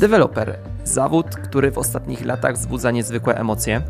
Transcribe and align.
Deweloper 0.00 0.58
zawód, 0.84 1.26
który 1.26 1.70
w 1.70 1.78
ostatnich 1.78 2.24
latach 2.24 2.54
wzbudza 2.54 2.90
niezwykłe 2.90 3.34
emocje. 3.34 3.82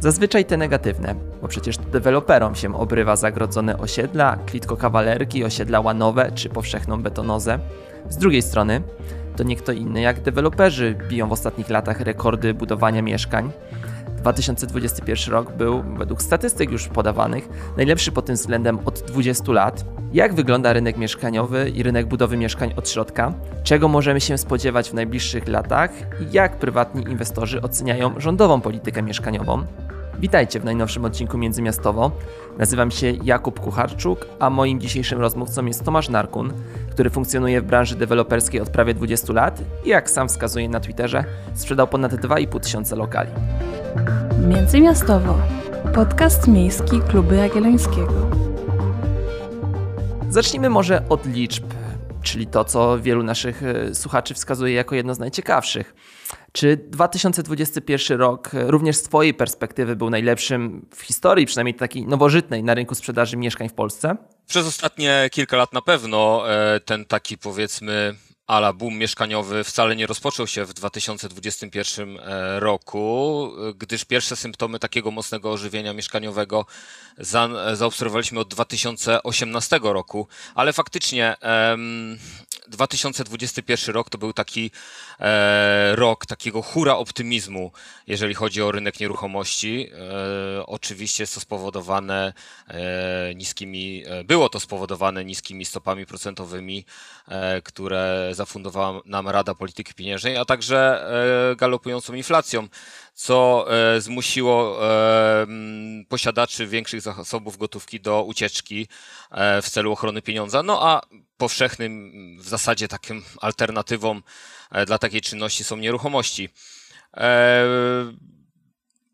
Zazwyczaj 0.00 0.44
te 0.44 0.56
negatywne, 0.56 1.14
bo 1.42 1.48
przecież 1.48 1.78
deweloperom 1.78 2.54
się 2.54 2.76
obrywa 2.76 3.16
zagrodzone 3.16 3.78
osiedla, 3.78 4.38
klitko-kawalerki, 4.46 5.44
osiedla 5.44 5.80
łanowe 5.80 6.32
czy 6.34 6.48
powszechną 6.48 7.02
betonozę. 7.02 7.58
Z 8.08 8.16
drugiej 8.16 8.42
strony, 8.42 8.82
to 9.36 9.42
nie 9.42 9.56
kto 9.56 9.72
inny 9.72 10.00
jak 10.00 10.20
deweloperzy 10.20 10.96
biją 11.08 11.28
w 11.28 11.32
ostatnich 11.32 11.70
latach 11.70 12.00
rekordy 12.00 12.54
budowania 12.54 13.02
mieszkań. 13.02 13.50
2021 14.22 15.34
rok 15.34 15.52
był, 15.56 15.82
według 15.96 16.22
statystyk 16.22 16.70
już 16.70 16.88
podawanych, 16.88 17.48
najlepszy 17.76 18.12
pod 18.12 18.26
tym 18.26 18.34
względem 18.34 18.78
od 18.84 19.00
20 19.00 19.52
lat. 19.52 19.84
Jak 20.12 20.34
wygląda 20.34 20.72
rynek 20.72 20.96
mieszkaniowy 20.96 21.70
i 21.70 21.82
rynek 21.82 22.06
budowy 22.06 22.36
mieszkań 22.36 22.74
od 22.76 22.88
środka? 22.88 23.34
Czego 23.64 23.88
możemy 23.88 24.20
się 24.20 24.38
spodziewać 24.38 24.90
w 24.90 24.94
najbliższych 24.94 25.48
latach? 25.48 25.90
I 26.20 26.32
jak 26.32 26.56
prywatni 26.56 27.02
inwestorzy 27.02 27.62
oceniają 27.62 28.20
rządową 28.20 28.60
politykę 28.60 29.02
mieszkaniową? 29.02 29.64
Witajcie 30.18 30.60
w 30.60 30.64
najnowszym 30.64 31.04
odcinku 31.04 31.38
Międzymiastowo. 31.38 32.10
Nazywam 32.58 32.90
się 32.90 33.12
Jakub 33.24 33.60
Kucharczuk, 33.60 34.26
a 34.38 34.50
moim 34.50 34.80
dzisiejszym 34.80 35.20
rozmówcą 35.20 35.66
jest 35.66 35.84
Tomasz 35.84 36.08
Narkun, 36.08 36.52
który 36.90 37.10
funkcjonuje 37.10 37.60
w 37.60 37.64
branży 37.64 37.96
deweloperskiej 37.96 38.60
od 38.60 38.70
prawie 38.70 38.94
20 38.94 39.32
lat 39.32 39.62
i 39.84 39.88
jak 39.88 40.10
sam 40.10 40.28
wskazuje 40.28 40.68
na 40.68 40.80
Twitterze, 40.80 41.24
sprzedał 41.54 41.88
ponad 41.88 42.12
2,5 42.12 42.60
tysiąca 42.60 42.96
lokali. 42.96 43.30
Międzymiastowo. 44.48 45.38
Podcast 45.94 46.48
miejski 46.48 47.00
Kluby 47.00 47.36
Jagiellońskiego. 47.36 48.30
Zacznijmy 50.30 50.70
może 50.70 51.08
od 51.08 51.26
liczb, 51.26 51.64
czyli 52.22 52.46
to, 52.46 52.64
co 52.64 52.98
wielu 52.98 53.22
naszych 53.22 53.62
e, 53.62 53.94
słuchaczy 53.94 54.34
wskazuje 54.34 54.74
jako 54.74 54.94
jedno 54.94 55.14
z 55.14 55.18
najciekawszych. 55.18 55.94
Czy 56.52 56.76
2021 56.76 58.18
rok 58.18 58.54
e, 58.54 58.70
również 58.70 58.96
z 58.96 59.02
Twojej 59.02 59.34
perspektywy 59.34 59.96
był 59.96 60.10
najlepszym 60.10 60.86
w 60.94 61.02
historii, 61.02 61.46
przynajmniej 61.46 61.74
takiej 61.74 62.06
nowożytnej, 62.06 62.64
na 62.64 62.74
rynku 62.74 62.94
sprzedaży 62.94 63.36
mieszkań 63.36 63.68
w 63.68 63.72
Polsce? 63.72 64.16
Przez 64.46 64.66
ostatnie 64.66 65.28
kilka 65.32 65.56
lat 65.56 65.72
na 65.72 65.82
pewno 65.82 66.50
e, 66.50 66.80
ten 66.80 67.04
taki 67.04 67.38
powiedzmy 67.38 68.14
ala 68.46 68.72
boom 68.72 68.94
mieszkaniowy 68.98 69.64
wcale 69.64 69.96
nie 69.96 70.06
rozpoczął 70.06 70.46
się 70.46 70.64
w 70.64 70.74
2021 70.74 72.18
e, 72.18 72.60
roku, 72.60 73.50
gdyż 73.78 74.04
pierwsze 74.04 74.36
symptomy 74.36 74.78
takiego 74.78 75.10
mocnego 75.10 75.52
ożywienia 75.52 75.92
mieszkaniowego 75.92 76.66
za, 77.18 77.48
zaobserwowaliśmy 77.76 78.40
od 78.40 78.48
2018 78.48 79.80
roku, 79.82 80.28
ale 80.54 80.72
faktycznie 80.72 81.36
2021 82.68 83.94
rok 83.94 84.10
to 84.10 84.18
był 84.18 84.32
taki 84.32 84.70
e, 85.20 85.96
rok 85.96 86.26
takiego 86.26 86.62
hura 86.62 86.96
optymizmu, 86.96 87.72
jeżeli 88.06 88.34
chodzi 88.34 88.62
o 88.62 88.72
rynek 88.72 89.00
nieruchomości. 89.00 89.90
E, 90.58 90.66
oczywiście 90.66 91.22
jest 91.22 91.34
to 91.34 91.40
spowodowane 91.40 92.32
e, 92.68 93.34
niskimi, 93.34 94.04
e, 94.06 94.24
było 94.24 94.48
to 94.48 94.60
spowodowane 94.60 95.24
niskimi 95.24 95.64
stopami 95.64 96.06
procentowymi, 96.06 96.84
e, 97.28 97.62
które 97.62 98.28
zafundowała 98.32 99.00
nam 99.06 99.28
Rada 99.28 99.54
Polityki 99.54 99.94
Pieniężnej, 99.94 100.36
a 100.36 100.44
także 100.44 101.06
e, 101.52 101.56
galopującą 101.56 102.14
inflacją 102.14 102.68
co 103.14 103.66
e, 103.70 104.00
zmusiło 104.00 104.86
e, 104.88 105.46
posiadaczy 106.08 106.66
większych 106.66 107.00
zasobów 107.00 107.56
gotówki 107.56 108.00
do 108.00 108.22
ucieczki 108.22 108.88
e, 109.30 109.62
w 109.62 109.70
celu 109.70 109.92
ochrony 109.92 110.22
pieniądza. 110.22 110.62
No 110.62 110.88
a 110.88 111.00
powszechnym 111.36 112.12
w 112.40 112.48
zasadzie 112.48 112.88
takim 112.88 113.22
alternatywą 113.40 114.20
dla 114.86 114.98
takiej 114.98 115.20
czynności 115.20 115.64
są 115.64 115.76
nieruchomości. 115.76 116.48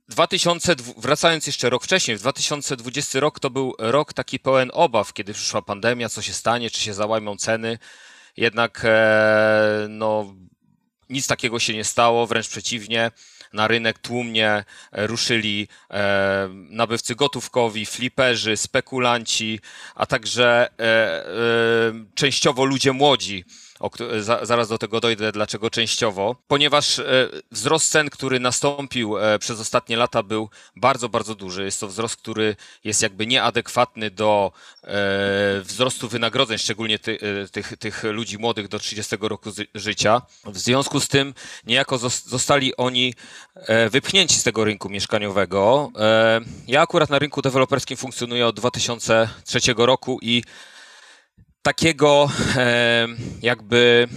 2000, 0.09 0.77
wracając 0.97 1.47
jeszcze 1.47 1.71
rok 1.71 1.85
wcześniej, 1.85 2.17
2020 2.17 3.21
rok 3.21 3.41
to 3.41 3.51
był 3.51 3.75
rok 3.79 4.13
taki 4.13 4.39
pełen 4.39 4.71
obaw, 4.75 5.13
kiedy 5.13 5.35
przyszła 5.35 5.63
pandemia, 5.63 6.09
co 6.09 6.23
się 6.23 6.33
stanie, 6.33 6.71
czy 6.71 6.81
się 6.81 6.95
załamią 6.95 7.37
ceny. 7.37 7.79
Jednak 8.37 8.87
no, 9.89 10.35
nic 11.11 11.27
takiego 11.27 11.59
się 11.59 11.75
nie 11.75 11.85
stało, 11.85 12.27
wręcz 12.27 12.49
przeciwnie 12.49 13.11
na 13.53 13.69
rynek 13.69 13.99
tłumnie 13.99 14.65
e, 14.93 15.07
ruszyli 15.07 15.69
e, 15.91 16.49
nabywcy 16.51 17.15
gotówkowi, 17.15 17.87
fliperzy, 17.87 18.57
spekulanci, 18.57 19.61
a 19.95 20.07
także 20.07 20.71
e, 20.81 21.25
częściowo 22.15 22.65
ludzie 22.65 22.93
młodzi 22.93 23.45
o, 23.81 23.91
zaraz 24.43 24.69
do 24.69 24.79
tego 24.79 25.01
dojdę, 25.01 25.33
dlaczego 25.33 25.71
częściowo, 25.71 26.37
ponieważ 26.49 26.99
e, 26.99 27.05
wzrost 27.51 27.91
cen, 27.91 28.11
który 28.11 28.41
nastąpił 28.41 29.19
e, 29.19 29.39
przez 29.39 29.61
ostatnie 29.61 29.97
lata 29.97 30.23
był 30.23 30.51
bardzo, 30.77 31.09
bardzo 31.09 31.35
duży. 31.35 31.65
Jest 31.65 31.81
to 31.81 31.89
wzrost, 31.89 32.17
który 32.17 32.57
jest 32.85 33.03
jakby 33.03 33.27
nieadekwatny 33.27 34.11
do 34.11 34.53
e, 34.85 34.89
wzrostu 35.63 36.09
wynagrodzeń, 36.09 36.59
szczególnie 36.59 36.99
ty, 36.99 37.19
tych, 37.53 37.77
tych 37.77 38.05
ludzi 38.05 38.39
młodych 38.39 38.69
do 38.69 38.79
30 38.79 39.17
roku 39.21 39.51
życia. 39.75 40.23
W 40.45 40.59
związku 40.59 41.01
z 41.01 41.09
tym 41.09 41.35
niejako 41.67 41.99
zostali 42.09 42.77
oni 42.77 43.15
wypchnięci 43.91 44.37
z 44.37 44.43
tego 44.43 44.65
rynku 44.65 44.89
mieszkaniowego. 44.89 45.91
Ja 46.67 46.83
akurat 46.83 47.11
na 47.11 47.19
rynku 47.19 47.43
deweloperskim 47.43 47.97
funkcjonuję 47.97 48.47
od 48.47 48.57
2003 48.57 49.59
roku 49.77 50.19
i 50.23 50.43
takiego 51.69 52.31
jakby 53.43 54.09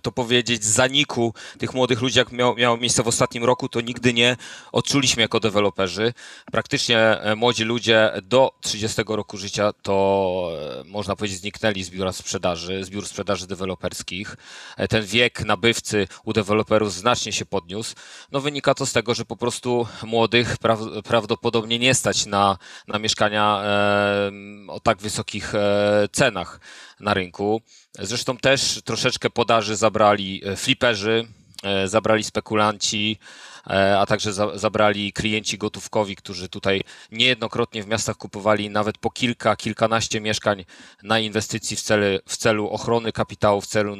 to 0.00 0.12
powiedzieć, 0.12 0.64
zaniku 0.64 1.34
tych 1.58 1.74
młodych 1.74 2.00
ludzi, 2.00 2.18
jak 2.18 2.32
miał, 2.32 2.56
miało 2.56 2.76
miejsce 2.76 3.02
w 3.02 3.08
ostatnim 3.08 3.44
roku, 3.44 3.68
to 3.68 3.80
nigdy 3.80 4.12
nie 4.12 4.36
odczuliśmy 4.72 5.22
jako 5.22 5.40
deweloperzy. 5.40 6.12
Praktycznie 6.52 6.98
e, 6.98 7.34
młodzi 7.34 7.64
ludzie 7.64 8.12
do 8.22 8.52
30 8.60 9.02
roku 9.08 9.36
życia 9.36 9.72
to, 9.82 10.50
e, 10.80 10.84
można 10.84 11.16
powiedzieć, 11.16 11.38
zniknęli 11.38 11.82
z 11.82 11.90
biura 11.90 12.12
sprzedaży, 12.12 12.84
z 12.84 12.90
biur 12.90 13.06
sprzedaży 13.06 13.46
deweloperskich. 13.46 14.36
E, 14.76 14.88
ten 14.88 15.04
wiek 15.04 15.44
nabywcy 15.44 16.08
u 16.24 16.32
deweloperów 16.32 16.92
znacznie 16.92 17.32
się 17.32 17.46
podniósł. 17.46 17.94
No 18.32 18.40
wynika 18.40 18.74
to 18.74 18.86
z 18.86 18.92
tego, 18.92 19.14
że 19.14 19.24
po 19.24 19.36
prostu 19.36 19.86
młodych 20.02 20.58
pra, 20.58 20.78
prawdopodobnie 21.04 21.78
nie 21.78 21.94
stać 21.94 22.26
na, 22.26 22.58
na 22.88 22.98
mieszkania 22.98 23.62
e, 23.64 24.32
o 24.68 24.80
tak 24.80 24.98
wysokich 24.98 25.54
e, 25.54 26.08
cenach 26.12 26.60
na 27.00 27.14
rynku. 27.14 27.60
Zresztą 27.98 28.36
też 28.36 28.82
troszeczkę 28.84 29.30
podaży 29.30 29.76
zabrali 29.76 30.42
e, 30.44 30.56
fliperzy, 30.56 31.28
e, 31.62 31.88
zabrali 31.88 32.24
spekulanci, 32.24 33.18
e, 33.66 33.98
a 33.98 34.06
także 34.06 34.32
zabrali 34.54 35.12
klienci 35.12 35.58
gotówkowi, 35.58 36.16
którzy 36.16 36.48
tutaj 36.48 36.82
niejednokrotnie 37.12 37.82
w 37.82 37.86
miastach 37.86 38.16
kupowali 38.16 38.70
nawet 38.70 38.98
po 38.98 39.10
kilka, 39.10 39.56
kilkanaście 39.56 40.20
mieszkań 40.20 40.64
na 41.02 41.18
inwestycji 41.18 41.76
w 41.76 41.80
celu, 41.80 42.18
w 42.26 42.36
celu 42.36 42.68
ochrony 42.68 43.12
kapitału, 43.12 43.60
w 43.60 43.66
celu 43.66 43.96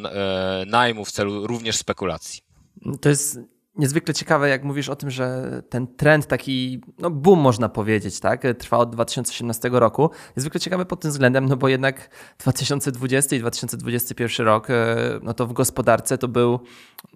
najmu, 0.66 1.04
w 1.04 1.12
celu 1.12 1.46
również 1.46 1.76
spekulacji. 1.76 2.42
To 3.00 3.08
jest 3.08 3.38
niezwykle 3.76 4.14
ciekawe, 4.14 4.48
jak 4.48 4.64
mówisz 4.64 4.88
o 4.88 4.96
tym, 4.96 5.10
że 5.10 5.62
ten 5.68 5.86
trend 5.86 6.26
taki, 6.26 6.80
no 6.98 7.10
boom 7.10 7.40
można 7.40 7.68
powiedzieć, 7.68 8.20
tak, 8.20 8.42
trwa 8.58 8.78
od 8.78 8.90
2018 8.90 9.70
roku. 9.72 10.10
Niezwykle 10.36 10.60
ciekawe 10.60 10.84
pod 10.84 11.00
tym 11.00 11.10
względem, 11.10 11.46
no 11.46 11.56
bo 11.56 11.68
jednak 11.68 12.10
2020 12.38 13.36
i 13.36 13.38
2021 13.38 14.46
rok, 14.46 14.70
e, 14.70 14.96
no 15.22 15.34
to 15.34 15.46
w 15.46 15.52
gospodarce 15.52 16.18
to 16.18 16.28
był 16.28 16.60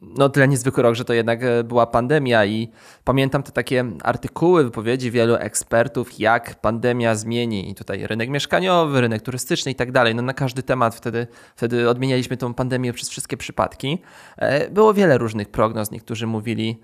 no 0.03 0.29
tyle 0.29 0.49
niezwykły 0.49 0.83
rok, 0.83 0.95
że 0.95 1.05
to 1.05 1.13
jednak 1.13 1.43
e, 1.43 1.65
była 1.65 1.87
pandemia 1.87 2.45
i 2.45 2.69
pamiętam 3.05 3.43
te 3.43 3.53
takie 3.53 3.85
artykuły, 4.03 4.65
wypowiedzi 4.65 5.11
wielu 5.11 5.35
ekspertów, 5.35 6.19
jak 6.19 6.61
pandemia 6.61 7.15
zmieni 7.15 7.71
i 7.71 7.75
tutaj 7.75 8.07
rynek 8.07 8.29
mieszkaniowy, 8.29 9.01
rynek 9.01 9.23
turystyczny 9.23 9.73
i 9.73 9.75
tak 9.75 9.93
dalej. 9.93 10.15
No 10.15 10.23
na 10.23 10.35
każdy 10.35 10.63
temat 10.63 10.95
wtedy, 10.95 11.27
wtedy 11.57 11.89
odmienialiśmy 11.89 12.37
tą 12.37 12.55
pandemię 12.55 12.93
przez 12.93 13.09
wszystkie 13.09 13.37
przypadki. 13.37 13.99
E, 14.37 14.71
było 14.71 14.95
wiele 14.95 15.19
różnych 15.19 15.49
prognoz, 15.49 15.91
niektórzy 15.91 16.27
mówili, 16.27 16.48
mówili. 16.49 16.81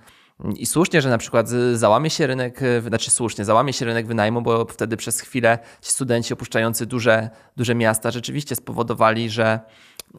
I 0.57 0.67
słusznie, 0.67 1.03
że 1.03 1.09
na 1.09 1.19
przykład 1.19 1.49
załamie 1.73 2.11
się 2.11 2.27
rynek, 2.27 2.61
znaczy 2.89 3.11
słusznie, 3.11 3.45
załamie 3.45 3.73
się 3.73 3.85
rynek 3.85 4.07
wynajmu, 4.07 4.43
bo 4.43 4.65
wtedy 4.65 4.97
przez 4.97 5.21
chwilę 5.21 5.59
ci 5.83 5.91
studenci 5.91 6.35
opuszczający 6.35 6.87
duże, 6.87 7.31
duże 7.57 7.75
miasta 7.75 8.11
rzeczywiście 8.11 8.57
spowodowali, 8.57 9.31
że 9.31 9.61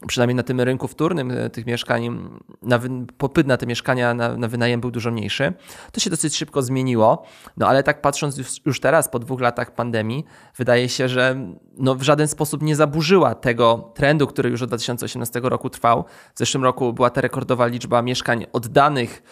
przynajmniej 0.07 0.35
na 0.35 0.43
tym 0.43 0.61
rynku 0.61 0.87
wtórnym 0.87 1.31
e, 1.31 1.49
tych 1.49 1.65
mieszkań, 1.65 2.29
na 2.61 2.79
popyt 3.17 3.47
na 3.47 3.57
te 3.57 3.67
mieszkania 3.67 4.13
na, 4.13 4.37
na, 4.37 4.47
wynajem 4.47 4.81
był 4.81 4.91
dużo 4.91 5.11
mniejszy. 5.11 5.53
To 5.91 5.99
się 5.99 6.09
dosyć 6.09 6.35
szybko 6.35 6.61
zmieniło, 6.61 7.25
no 7.57 7.67
ale 7.67 7.83
tak 7.83 8.01
patrząc 8.01 8.37
już, 8.37 8.65
już 8.65 8.79
teraz, 8.79 9.09
po 9.09 9.19
dwóch 9.19 9.41
latach 9.41 9.75
pandemii, 9.75 10.25
wydaje 10.57 10.89
się, 10.89 11.09
że 11.09 11.35
no 11.77 11.95
w 11.95 12.01
żaden 12.01 12.27
sposób 12.27 12.61
nie 12.61 12.75
zaburzyła 12.75 13.35
tego 13.35 13.91
trendu, 13.95 14.27
który 14.27 14.49
już 14.49 14.61
od 14.61 14.69
2018 14.69 15.41
roku 15.43 15.69
trwał. 15.69 16.05
W 16.35 16.39
zeszłym 16.39 16.63
roku 16.63 16.93
była 16.93 17.09
ta 17.09 17.21
rekordowa 17.21 17.67
liczba 17.67 18.01
mieszkań 18.01 18.45
oddanych, 18.53 19.23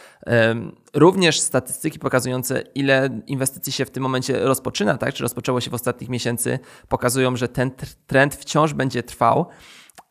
również 0.94 1.40
statystyki 1.40 2.00
pokazujące, 2.00 2.62
ile 2.76 3.22
inwestycji 3.28 3.74
się 3.74 3.86
w 3.86 3.92
tym 3.92 4.04
momencie 4.04 4.40
rozpoczyna, 4.40 4.98
tak? 4.98 5.14
czy 5.14 5.24
rozpoczęło 5.24 5.62
się 5.62 5.72
w 5.72 5.74
ostatnich 5.74 6.10
miesięcy, 6.10 6.60
pokazują, 6.88 7.36
że 7.36 7.48
ten 7.48 7.72
trend 8.08 8.36
wciąż 8.36 8.74
będzie 8.74 9.04
trwał. 9.04 9.46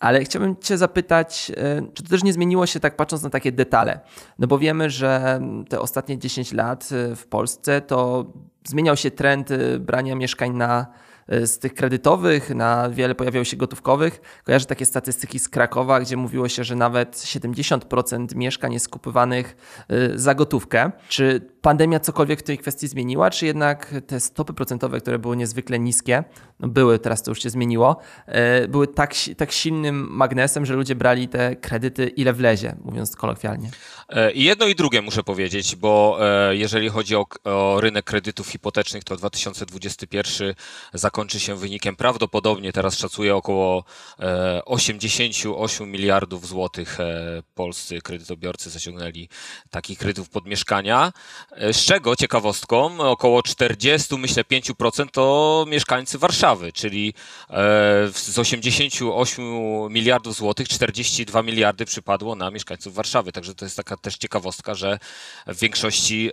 Ale 0.00 0.24
chciałbym 0.24 0.56
Cię 0.56 0.78
zapytać, 0.78 1.52
e, 1.56 1.82
czy 1.94 2.02
to 2.02 2.08
też 2.08 2.22
nie 2.22 2.32
zmieniło 2.32 2.66
się 2.66 2.80
tak 2.80 2.96
patrząc 2.96 3.22
na 3.22 3.30
takie 3.30 3.52
detale? 3.52 4.00
No 4.38 4.46
bo 4.46 4.58
wiemy, 4.58 4.90
że 4.90 5.40
te 5.68 5.80
ostatnie 5.80 6.18
10 6.18 6.52
lat 6.52 6.88
e, 6.92 7.16
w 7.16 7.26
Polsce 7.26 7.80
to 7.80 8.26
zmieniał 8.64 8.96
się 8.96 9.10
trend 9.10 9.50
e, 9.50 9.78
brania 9.78 10.14
mieszkań 10.14 10.52
na 10.52 10.86
z 11.40 11.58
tych 11.58 11.74
kredytowych 11.74 12.50
na 12.50 12.90
wiele 12.90 13.14
pojawiało 13.14 13.44
się 13.44 13.56
gotówkowych. 13.56 14.20
Kojarzę 14.44 14.66
takie 14.66 14.86
statystyki 14.86 15.38
z 15.38 15.48
Krakowa, 15.48 16.00
gdzie 16.00 16.16
mówiło 16.16 16.48
się, 16.48 16.64
że 16.64 16.76
nawet 16.76 17.16
70% 17.16 18.36
mieszkań 18.36 18.72
jest 18.72 18.88
kupywanych 18.88 19.56
e, 19.88 20.18
za 20.18 20.34
gotówkę. 20.34 20.90
Czy 21.08 21.40
pandemia 21.62 22.00
cokolwiek 22.00 22.40
w 22.40 22.42
tej 22.42 22.58
kwestii 22.58 22.88
zmieniła, 22.88 23.30
czy 23.30 23.46
jednak 23.46 23.94
te 24.06 24.20
stopy 24.20 24.52
procentowe, 24.52 25.00
które 25.00 25.18
były 25.18 25.36
niezwykle 25.36 25.78
niskie, 25.78 26.24
no 26.60 26.68
były, 26.68 26.98
teraz 26.98 27.22
to 27.22 27.30
już 27.30 27.42
się 27.42 27.50
zmieniło, 27.50 27.96
e, 28.26 28.68
były 28.68 28.86
tak, 28.86 29.14
tak 29.36 29.52
silnym 29.52 30.06
magnesem, 30.10 30.66
że 30.66 30.74
ludzie 30.74 30.94
brali 30.94 31.28
te 31.28 31.56
kredyty 31.56 32.08
ile 32.08 32.32
wlezie, 32.32 32.76
mówiąc 32.84 33.16
kolokwialnie? 33.16 33.70
I 34.34 34.44
jedno 34.44 34.66
i 34.66 34.74
drugie 34.74 35.02
muszę 35.02 35.22
powiedzieć, 35.22 35.76
bo 35.76 36.18
jeżeli 36.50 36.88
chodzi 36.88 37.16
o, 37.16 37.26
o 37.44 37.80
rynek 37.80 38.04
kredytów 38.04 38.48
hipotecznych, 38.48 39.04
to 39.04 39.16
2021 39.16 40.54
zakończył 40.94 41.21
zakończy 41.22 41.40
się 41.40 41.56
wynikiem. 41.56 41.96
Prawdopodobnie, 41.96 42.72
teraz 42.72 42.98
szacuję 42.98 43.36
około 43.36 43.84
88 44.64 45.86
e, 45.86 45.90
miliardów 45.90 46.46
złotych 46.46 47.00
e, 47.00 47.42
polscy 47.54 48.00
kredytobiorcy 48.00 48.70
zaciągnęli 48.70 49.28
takich 49.70 49.98
kredytów 49.98 50.28
pod 50.28 50.46
mieszkania, 50.46 51.12
e, 51.50 51.72
z 51.72 51.84
czego 51.84 52.16
ciekawostką 52.16 53.00
około 53.00 53.42
40, 53.42 54.18
myślę 54.18 54.44
5% 54.44 55.10
to 55.10 55.64
mieszkańcy 55.68 56.18
Warszawy, 56.18 56.72
czyli 56.72 57.14
z 58.12 58.38
88 58.38 59.44
miliardów 59.92 60.36
złotych 60.36 60.68
42 60.68 61.42
miliardy 61.42 61.84
przypadło 61.84 62.34
na 62.34 62.50
mieszkańców 62.50 62.94
Warszawy, 62.94 63.32
także 63.32 63.54
to 63.54 63.64
jest 63.64 63.76
taka 63.76 63.96
też 63.96 64.16
ciekawostka, 64.16 64.74
że 64.74 64.98
w 65.46 65.58
większości 65.58 66.30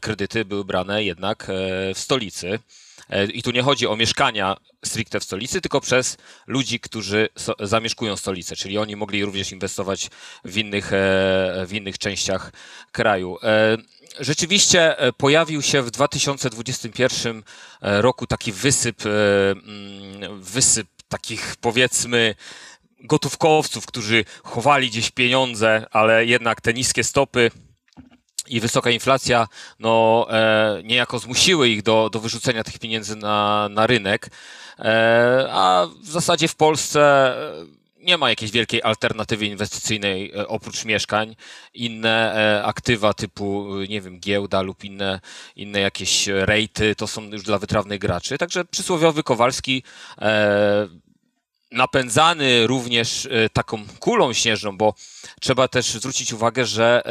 kredyty 0.00 0.44
były 0.44 0.64
brane 0.64 1.04
jednak 1.04 1.46
w 1.94 1.98
stolicy. 1.98 2.58
E, 3.10 3.24
I 3.24 3.42
tu 3.42 3.50
nie 3.50 3.62
chodzi 3.62 3.86
o 3.86 3.96
mieszkania 3.96 4.56
stricte 4.84 5.20
w 5.20 5.24
stolicy, 5.24 5.60
tylko 5.60 5.80
przez 5.80 6.16
ludzi, 6.46 6.80
którzy 6.80 7.28
zamieszkują 7.60 8.16
stolicę, 8.16 8.56
czyli 8.56 8.78
oni 8.78 8.96
mogli 8.96 9.24
również 9.24 9.52
inwestować 9.52 10.10
w 10.44 10.56
innych, 10.56 10.92
e, 10.92 10.96
w 11.66 11.72
innych 11.72 11.98
częściach 11.98 12.52
kraju. 12.92 13.38
E, 13.42 13.76
rzeczywiście 14.20 14.96
pojawił 15.16 15.62
się 15.62 15.82
w 15.82 15.90
2021 15.90 17.42
roku 17.80 18.26
taki 18.26 18.52
wysyp, 18.52 19.02
mm, 19.06 20.42
wysyp 20.42 20.88
takich 21.08 21.56
powiedzmy 21.60 22.34
gotówkowców, 23.00 23.86
którzy 23.86 24.24
chowali 24.44 24.90
gdzieś 24.90 25.10
pieniądze, 25.10 25.86
ale 25.90 26.26
jednak 26.26 26.60
te 26.60 26.74
niskie 26.74 27.04
stopy 27.04 27.50
i 28.48 28.60
wysoka 28.60 28.90
inflacja 28.90 29.48
no, 29.78 30.26
e, 30.30 30.82
niejako 30.84 31.18
zmusiły 31.18 31.68
ich 31.68 31.82
do, 31.82 32.10
do 32.10 32.20
wyrzucenia 32.20 32.64
tych 32.64 32.78
pieniędzy 32.78 33.16
na, 33.16 33.68
na 33.70 33.86
rynek, 33.86 34.30
e, 34.78 35.48
a 35.50 35.86
w 36.02 36.08
zasadzie 36.08 36.48
w 36.48 36.56
Polsce 36.56 37.00
e, 37.00 37.84
nie 38.04 38.18
ma 38.18 38.30
jakiejś 38.30 38.50
wielkiej 38.50 38.82
alternatywy 38.82 39.46
inwestycyjnej 39.46 40.32
e, 40.32 40.48
oprócz 40.48 40.84
mieszkań. 40.84 41.36
Inne 41.74 42.34
e, 42.34 42.64
aktywa 42.64 43.14
typu, 43.14 43.66
nie 43.88 44.00
wiem, 44.00 44.20
giełda 44.20 44.62
lub 44.62 44.84
inne, 44.84 45.20
inne 45.56 45.80
jakieś 45.80 46.26
rejty 46.26 46.94
to 46.94 47.06
są 47.06 47.22
już 47.22 47.42
dla 47.42 47.58
wytrawnych 47.58 47.98
graczy. 47.98 48.38
Także 48.38 48.64
przysłowiowy 48.64 49.22
Kowalski 49.22 49.82
e, 50.18 50.88
napędzany 51.72 52.66
również 52.66 53.28
taką 53.52 53.84
kulą 53.98 54.32
śnieżną, 54.32 54.76
bo 54.76 54.94
trzeba 55.40 55.68
też 55.68 55.86
zwrócić 55.86 56.32
uwagę, 56.32 56.66
że 56.66 57.02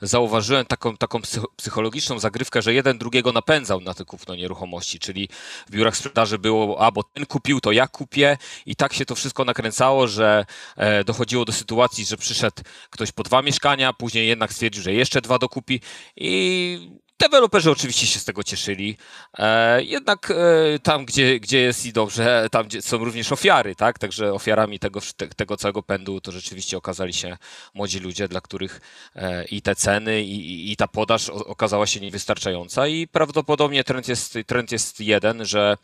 zauważyłem 0.00 0.66
taką, 0.66 0.96
taką 0.96 1.20
psychologiczną 1.56 2.18
zagrywkę, 2.18 2.62
że 2.62 2.74
jeden 2.74 2.98
drugiego 2.98 3.32
napędzał 3.32 3.80
na 3.80 3.94
to 3.94 4.04
kupno 4.04 4.34
nieruchomości, 4.34 4.98
czyli 4.98 5.28
w 5.66 5.70
biurach 5.70 5.96
sprzedaży 5.96 6.38
było, 6.38 6.80
a 6.80 6.90
bo 6.90 7.02
ten 7.02 7.26
kupił, 7.26 7.60
to 7.60 7.72
ja 7.72 7.88
kupię. 7.88 8.38
I 8.66 8.76
tak 8.76 8.92
się 8.92 9.06
to 9.06 9.14
wszystko 9.14 9.44
nakręcało, 9.44 10.08
że 10.08 10.46
e, 10.76 11.04
dochodziło 11.04 11.44
do 11.44 11.52
sytuacji, 11.52 12.04
że 12.04 12.16
przyszedł 12.16 12.62
ktoś 12.90 13.12
po 13.12 13.22
dwa 13.22 13.42
mieszkania, 13.42 13.92
później 13.92 14.28
jednak 14.28 14.52
stwierdził, 14.52 14.82
że 14.82 14.92
jeszcze 14.92 15.20
dwa 15.20 15.38
dokupi. 15.38 15.80
I 16.16 17.05
Deweloperzy 17.18 17.70
oczywiście 17.70 18.06
się 18.06 18.18
z 18.18 18.24
tego 18.24 18.44
cieszyli, 18.44 18.96
e, 19.38 19.82
jednak 19.82 20.30
e, 20.30 20.78
tam, 20.78 21.04
gdzie, 21.04 21.40
gdzie 21.40 21.58
jest 21.58 21.86
i 21.86 21.92
dobrze, 21.92 22.48
tam 22.50 22.66
są 22.80 22.98
również 22.98 23.32
ofiary, 23.32 23.74
tak? 23.74 23.98
Także 23.98 24.32
ofiarami 24.32 24.78
tego, 24.78 25.00
tego 25.36 25.56
całego 25.56 25.82
pędu 25.82 26.20
to 26.20 26.32
rzeczywiście 26.32 26.76
okazali 26.76 27.12
się 27.12 27.36
młodzi 27.74 28.00
ludzie, 28.00 28.28
dla 28.28 28.40
których 28.40 28.80
e, 29.14 29.44
i 29.44 29.62
te 29.62 29.74
ceny, 29.74 30.22
i, 30.22 30.72
i 30.72 30.76
ta 30.76 30.88
podaż 30.88 31.30
okazała 31.30 31.86
się 31.86 32.00
niewystarczająca 32.00 32.86
i 32.86 33.08
prawdopodobnie 33.08 33.84
trend 33.84 34.08
jest, 34.08 34.38
trend 34.46 34.72
jest 34.72 35.00
jeden, 35.00 35.44
że 35.44 35.76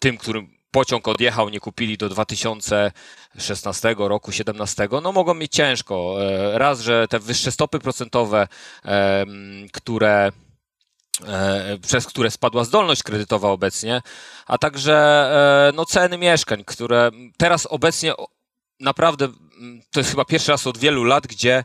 tym, 0.00 0.18
którym 0.18 0.61
pociąg 0.72 1.08
odjechał, 1.08 1.48
nie 1.48 1.60
kupili 1.60 1.98
do 1.98 2.08
2016 2.08 3.94
roku, 3.98 4.32
17, 4.32 4.88
no 5.02 5.12
mogą 5.12 5.34
mieć 5.34 5.52
ciężko. 5.52 6.16
E, 6.22 6.58
raz, 6.58 6.80
że 6.80 7.08
te 7.08 7.18
wyższe 7.18 7.52
stopy 7.52 7.78
procentowe, 7.78 8.48
które 9.72 10.32
e, 11.26 11.78
przez 11.78 12.06
które 12.06 12.30
spadła 12.30 12.64
zdolność 12.64 13.02
kredytowa 13.02 13.48
obecnie, 13.48 14.02
a 14.46 14.58
także 14.58 14.94
e, 15.68 15.72
no, 15.76 15.84
ceny 15.84 16.18
mieszkań, 16.18 16.64
które 16.64 17.10
teraz 17.36 17.66
obecnie 17.66 18.12
naprawdę 18.80 19.28
to 19.90 20.00
jest 20.00 20.10
chyba 20.10 20.24
pierwszy 20.24 20.50
raz 20.50 20.66
od 20.66 20.78
wielu 20.78 21.04
lat, 21.04 21.26
gdzie 21.26 21.64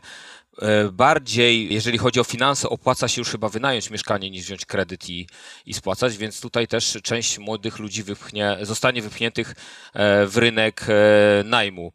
bardziej, 0.92 1.74
jeżeli 1.74 1.98
chodzi 1.98 2.20
o 2.20 2.24
finanse, 2.24 2.68
opłaca 2.68 3.08
się 3.08 3.20
już 3.20 3.30
chyba 3.30 3.48
wynająć 3.48 3.90
mieszkanie 3.90 4.30
niż 4.30 4.44
wziąć 4.44 4.66
kredyt 4.66 5.10
i, 5.10 5.26
i 5.66 5.74
spłacać, 5.74 6.16
więc 6.16 6.40
tutaj 6.40 6.68
też 6.68 6.98
część 7.02 7.38
młodych 7.38 7.78
ludzi 7.78 8.02
wypchnie, 8.02 8.56
zostanie 8.62 9.02
wypchniętych 9.02 9.54
e, 9.94 10.26
w 10.26 10.36
rynek 10.36 10.86
e, 10.88 11.44
najmu. 11.44 11.92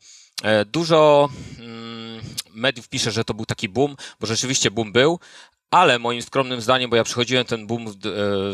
Dużo 0.65 1.29
mm, 1.59 2.21
mediów 2.53 2.89
pisze, 2.89 3.11
że 3.11 3.23
to 3.23 3.33
był 3.33 3.45
taki 3.45 3.69
boom, 3.69 3.95
bo 4.19 4.27
rzeczywiście 4.27 4.71
boom 4.71 4.91
był, 4.91 5.19
ale 5.71 5.99
moim 5.99 6.21
skromnym 6.21 6.61
zdaniem, 6.61 6.89
bo 6.89 6.95
ja 6.95 7.03
przychodziłem 7.03 7.45
ten 7.45 7.67
boom 7.67 7.93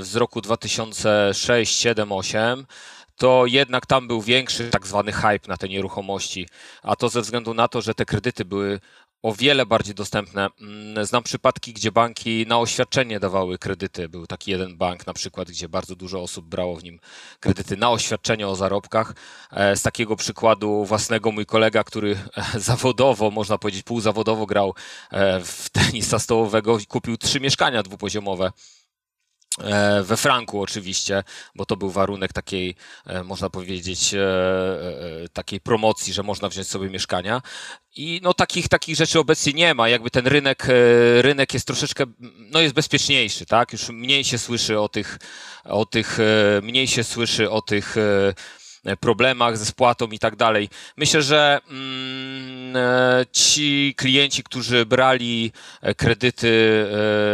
z 0.02 0.16
roku 0.16 0.42
2006, 0.42 1.80
7, 1.80 2.12
8, 2.12 2.66
to 3.16 3.46
jednak 3.46 3.86
tam 3.86 4.08
był 4.08 4.22
większy 4.22 4.70
tak 4.70 4.88
zwany 4.88 5.12
hype 5.12 5.48
na 5.48 5.58
te 5.58 5.70
nieruchomości, 5.70 6.48
a 6.84 6.96
to 6.96 7.10
ze 7.10 7.22
względu 7.22 7.54
na 7.54 7.68
to, 7.68 7.82
że 7.82 7.94
te 7.94 8.06
kredyty 8.06 8.46
były 8.46 8.80
o 9.24 9.34
wiele 9.34 9.66
bardziej 9.66 9.96
dostępne. 9.96 10.50
Mm, 10.62 11.06
znam 11.06 11.24
przypadki, 11.24 11.74
gdzie 11.74 11.92
banki 11.92 12.46
na 12.48 12.60
oświadczenie 12.60 13.20
dawały 13.20 13.58
kredyty. 13.58 14.10
Był 14.10 14.28
taki 14.28 14.52
jeden 14.52 14.78
bank 14.78 15.08
na 15.08 15.14
przykład, 15.14 15.48
gdzie 15.48 15.70
bardzo 15.70 15.96
dużo 15.96 16.22
osób 16.22 16.46
brało 16.46 16.76
w 16.76 16.84
nim 16.84 17.00
kredyty 17.40 17.78
na 17.78 17.92
oświadczenie 17.92 18.48
o 18.48 18.56
zarobkach. 18.56 19.14
E, 19.52 19.76
z 19.76 19.82
takiego 19.82 20.16
przykładu 20.16 20.86
własnego 20.86 21.32
mój 21.32 21.46
kolega, 21.46 21.84
który 21.84 22.18
zawodowo, 22.70 23.32
można 23.32 23.58
powiedzieć 23.58 23.84
półzawodowo 23.84 24.46
grał 24.46 24.74
e, 25.12 25.40
w 25.46 25.70
tenisa 25.70 26.20
stołowego, 26.20 26.78
kupił 26.88 27.18
trzy 27.18 27.40
mieszkania 27.40 27.84
dwupoziomowe 27.84 28.52
we 30.04 30.18
franku 30.18 30.62
oczywiście, 30.62 31.24
bo 31.56 31.66
to 31.66 31.78
był 31.78 31.90
warunek 31.90 32.34
takiej, 32.34 32.76
e, 33.06 33.24
można 33.24 33.50
powiedzieć, 33.50 34.14
e, 34.14 34.20
takiej 35.34 35.62
promocji, 35.62 36.14
że 36.14 36.24
można 36.24 36.50
wziąć 36.50 36.68
sobie 36.68 36.90
mieszkania. 36.90 37.42
I 37.96 38.20
no 38.24 38.34
takich, 38.34 38.68
takich 38.68 38.96
rzeczy 38.96 39.20
obecnie 39.20 39.54
nie 39.54 39.74
ma. 39.74 39.90
Jakby 39.90 40.10
ten 40.10 40.28
rynek, 40.28 40.68
rynek 41.22 41.54
jest 41.54 41.68
troszeczkę, 41.68 42.06
no 42.20 42.62
jest 42.62 42.76
bezpieczniejszy, 42.76 43.46
tak? 43.46 43.74
Już 43.74 43.90
mniej 43.90 44.24
się 44.24 44.38
słyszy 44.38 44.80
o 44.80 44.90
tych, 44.90 45.20
o 45.64 45.86
tych, 45.86 46.18
mniej 46.62 46.88
się 46.88 47.04
słyszy 47.04 47.50
o 47.50 47.62
tych 47.62 47.96
E, 47.98 48.34
problemach 48.98 49.58
ze 49.58 49.66
spłatą 49.66 50.08
i 50.08 50.20
tak 50.20 50.36
dalej. 50.36 50.70
Myślę, 50.98 51.22
że 51.22 51.60
mm, 51.70 52.76
e, 52.76 53.26
ci 53.32 53.94
klienci, 53.98 54.44
którzy 54.44 54.86
brali 54.86 55.52
e, 55.82 55.96
kredyty 55.96 56.50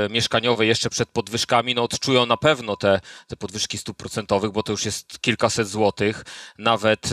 mieszkaniowe 0.10 0.66
jeszcze 0.66 0.90
przed 0.90 1.10
podwyżkami, 1.10 1.76
no 1.76 1.84
odczują 1.84 2.26
na 2.26 2.38
pewno 2.38 2.76
te, 2.76 3.02
te 3.28 3.36
podwyżki 3.36 3.78
stóp 3.78 3.98
procentowych, 3.98 4.52
bo 4.52 4.64
to 4.64 4.72
już 4.72 4.86
jest 4.86 5.22
kilkaset 5.22 5.68
złotych, 5.68 6.24
nawet, 6.58 7.10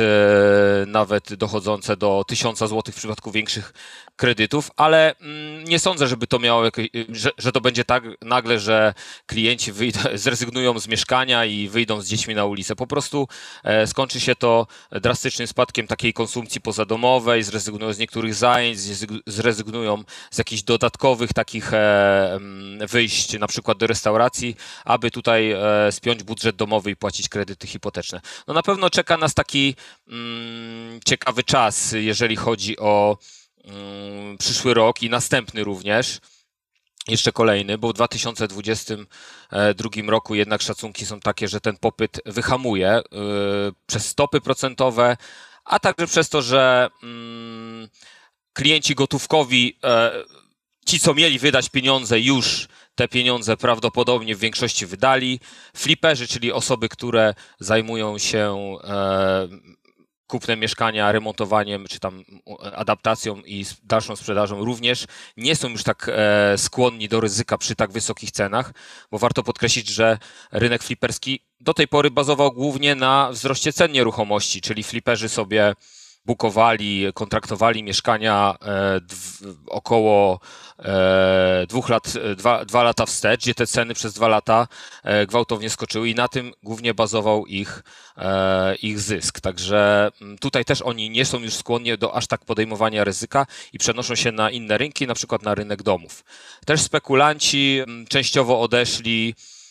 nawet 0.86 1.34
dochodzące 1.34 1.96
do 1.96 2.24
tysiąca 2.28 2.66
złotych 2.66 2.94
w 2.94 2.98
przypadku 2.98 3.30
większych 3.30 3.72
kredytów, 4.16 4.70
ale 4.76 5.16
mm, 5.16 5.64
nie 5.64 5.78
sądzę, 5.78 6.06
żeby 6.06 6.26
to 6.26 6.38
miało 6.38 6.64
że, 7.08 7.30
że 7.38 7.52
to 7.52 7.60
będzie 7.60 7.84
tak 7.84 8.04
nagle, 8.22 8.58
że 8.58 8.94
klienci 9.26 9.72
wyjdą, 9.72 10.00
zrezygnują 10.14 10.78
z 10.78 10.88
mieszkania 10.88 11.44
i 11.44 11.68
wyjdą 11.68 12.00
z 12.00 12.08
dziećmi 12.08 12.34
na 12.34 12.44
ulicę. 12.44 12.76
Po 12.76 12.86
prostu 12.86 13.28
skończy 13.86 14.20
się 14.20 14.31
to 14.36 14.66
drastycznym 14.90 15.48
spadkiem 15.48 15.86
takiej 15.86 16.12
konsumpcji 16.12 16.60
pozadomowej, 16.60 17.42
zrezygnują 17.42 17.92
z 17.92 17.98
niektórych 17.98 18.34
zajęć, 18.34 18.78
zrezygnują 19.26 20.04
z 20.30 20.38
jakichś 20.38 20.62
dodatkowych 20.62 21.32
takich 21.32 21.74
e, 21.74 22.38
wyjść, 22.88 23.38
na 23.38 23.46
przykład 23.46 23.78
do 23.78 23.86
restauracji, 23.86 24.56
aby 24.84 25.10
tutaj 25.10 25.50
e, 25.50 25.92
spiąć 25.92 26.22
budżet 26.22 26.56
domowy 26.56 26.90
i 26.90 26.96
płacić 26.96 27.28
kredyty 27.28 27.66
hipoteczne. 27.66 28.20
No 28.48 28.54
na 28.54 28.62
pewno 28.62 28.90
czeka 28.90 29.16
nas 29.16 29.34
taki 29.34 29.74
mm, 30.08 31.00
ciekawy 31.04 31.42
czas, 31.42 31.92
jeżeli 31.92 32.36
chodzi 32.36 32.78
o 32.78 33.18
mm, 33.64 34.38
przyszły 34.38 34.74
rok 34.74 35.02
i 35.02 35.10
następny 35.10 35.64
również 35.64 36.20
jeszcze 37.08 37.32
kolejny, 37.32 37.78
bo 37.78 37.88
w 37.88 37.92
2022 37.92 39.90
roku 40.06 40.34
jednak 40.34 40.62
szacunki 40.62 41.06
są 41.06 41.20
takie, 41.20 41.48
że 41.48 41.60
ten 41.60 41.76
popyt 41.76 42.20
wyhamuje 42.26 43.02
yy, 43.12 43.72
przez 43.86 44.06
stopy 44.06 44.40
procentowe, 44.40 45.16
a 45.64 45.78
także 45.78 46.06
przez 46.06 46.28
to, 46.28 46.42
że 46.42 46.90
yy, 47.02 47.88
klienci 48.52 48.94
gotówkowi, 48.94 49.78
yy, 49.84 50.42
ci 50.86 51.00
co 51.00 51.14
mieli 51.14 51.38
wydać 51.38 51.68
pieniądze, 51.68 52.20
już 52.20 52.68
te 52.94 53.08
pieniądze 53.08 53.56
prawdopodobnie 53.56 54.36
w 54.36 54.38
większości 54.38 54.86
wydali. 54.86 55.40
Fliperzy, 55.76 56.28
czyli 56.28 56.52
osoby, 56.52 56.88
które 56.88 57.34
zajmują 57.60 58.18
się 58.18 58.76
e, 58.84 59.48
kupnem 60.32 60.60
mieszkania, 60.60 61.12
remontowaniem 61.12 61.86
czy 61.88 62.00
tam 62.00 62.24
adaptacją 62.76 63.36
i 63.36 63.66
dalszą 63.84 64.16
sprzedażą 64.16 64.64
również 64.64 65.06
nie 65.36 65.56
są 65.56 65.68
już 65.68 65.82
tak 65.82 66.10
e, 66.12 66.58
skłonni 66.58 67.08
do 67.08 67.20
ryzyka 67.20 67.58
przy 67.58 67.74
tak 67.74 67.92
wysokich 67.92 68.30
cenach, 68.30 68.72
bo 69.10 69.18
warto 69.18 69.42
podkreślić, 69.42 69.88
że 69.88 70.18
rynek 70.52 70.82
fliperski 70.82 71.40
do 71.60 71.74
tej 71.74 71.88
pory 71.88 72.10
bazował 72.10 72.52
głównie 72.52 72.94
na 72.94 73.30
wzroście 73.32 73.72
cen 73.72 73.92
nieruchomości, 73.92 74.60
czyli 74.60 74.82
fliperzy 74.82 75.28
sobie 75.28 75.74
bukowali, 76.24 77.06
kontraktowali 77.14 77.82
mieszkania 77.82 78.56
e, 78.62 79.00
około 79.66 80.40
e, 80.78 81.66
dwóch 81.68 81.88
lat, 81.88 82.14
dwa, 82.36 82.64
dwa 82.64 82.82
lata 82.82 83.06
wstecz, 83.06 83.40
gdzie 83.40 83.54
te 83.54 83.66
ceny 83.66 83.94
przez 83.94 84.14
dwa 84.14 84.28
lata 84.28 84.68
e, 85.02 85.26
gwałtownie 85.26 85.70
skoczyły 85.70 86.08
i 86.08 86.14
na 86.14 86.28
tym 86.28 86.52
głównie 86.62 86.94
bazował 86.94 87.46
ich, 87.46 87.82
ich 88.82 89.00
zysk. 89.00 89.40
Także 89.40 90.10
tutaj 90.40 90.64
też 90.64 90.82
oni 90.82 91.10
nie 91.10 91.24
są 91.24 91.38
już 91.38 91.54
skłonni 91.54 91.98
do 91.98 92.14
aż 92.14 92.26
tak 92.26 92.44
podejmowania 92.44 93.04
ryzyka 93.04 93.46
i 93.72 93.78
przenoszą 93.78 94.14
się 94.14 94.32
na 94.32 94.50
inne 94.50 94.78
rynki, 94.78 95.06
na 95.06 95.14
przykład 95.14 95.42
na 95.42 95.54
rynek 95.54 95.82
domów. 95.82 96.24
Też 96.66 96.82
spekulanci 96.82 97.80
częściowo 98.08 98.60
odeszli 98.60 99.34
E, 99.34 99.61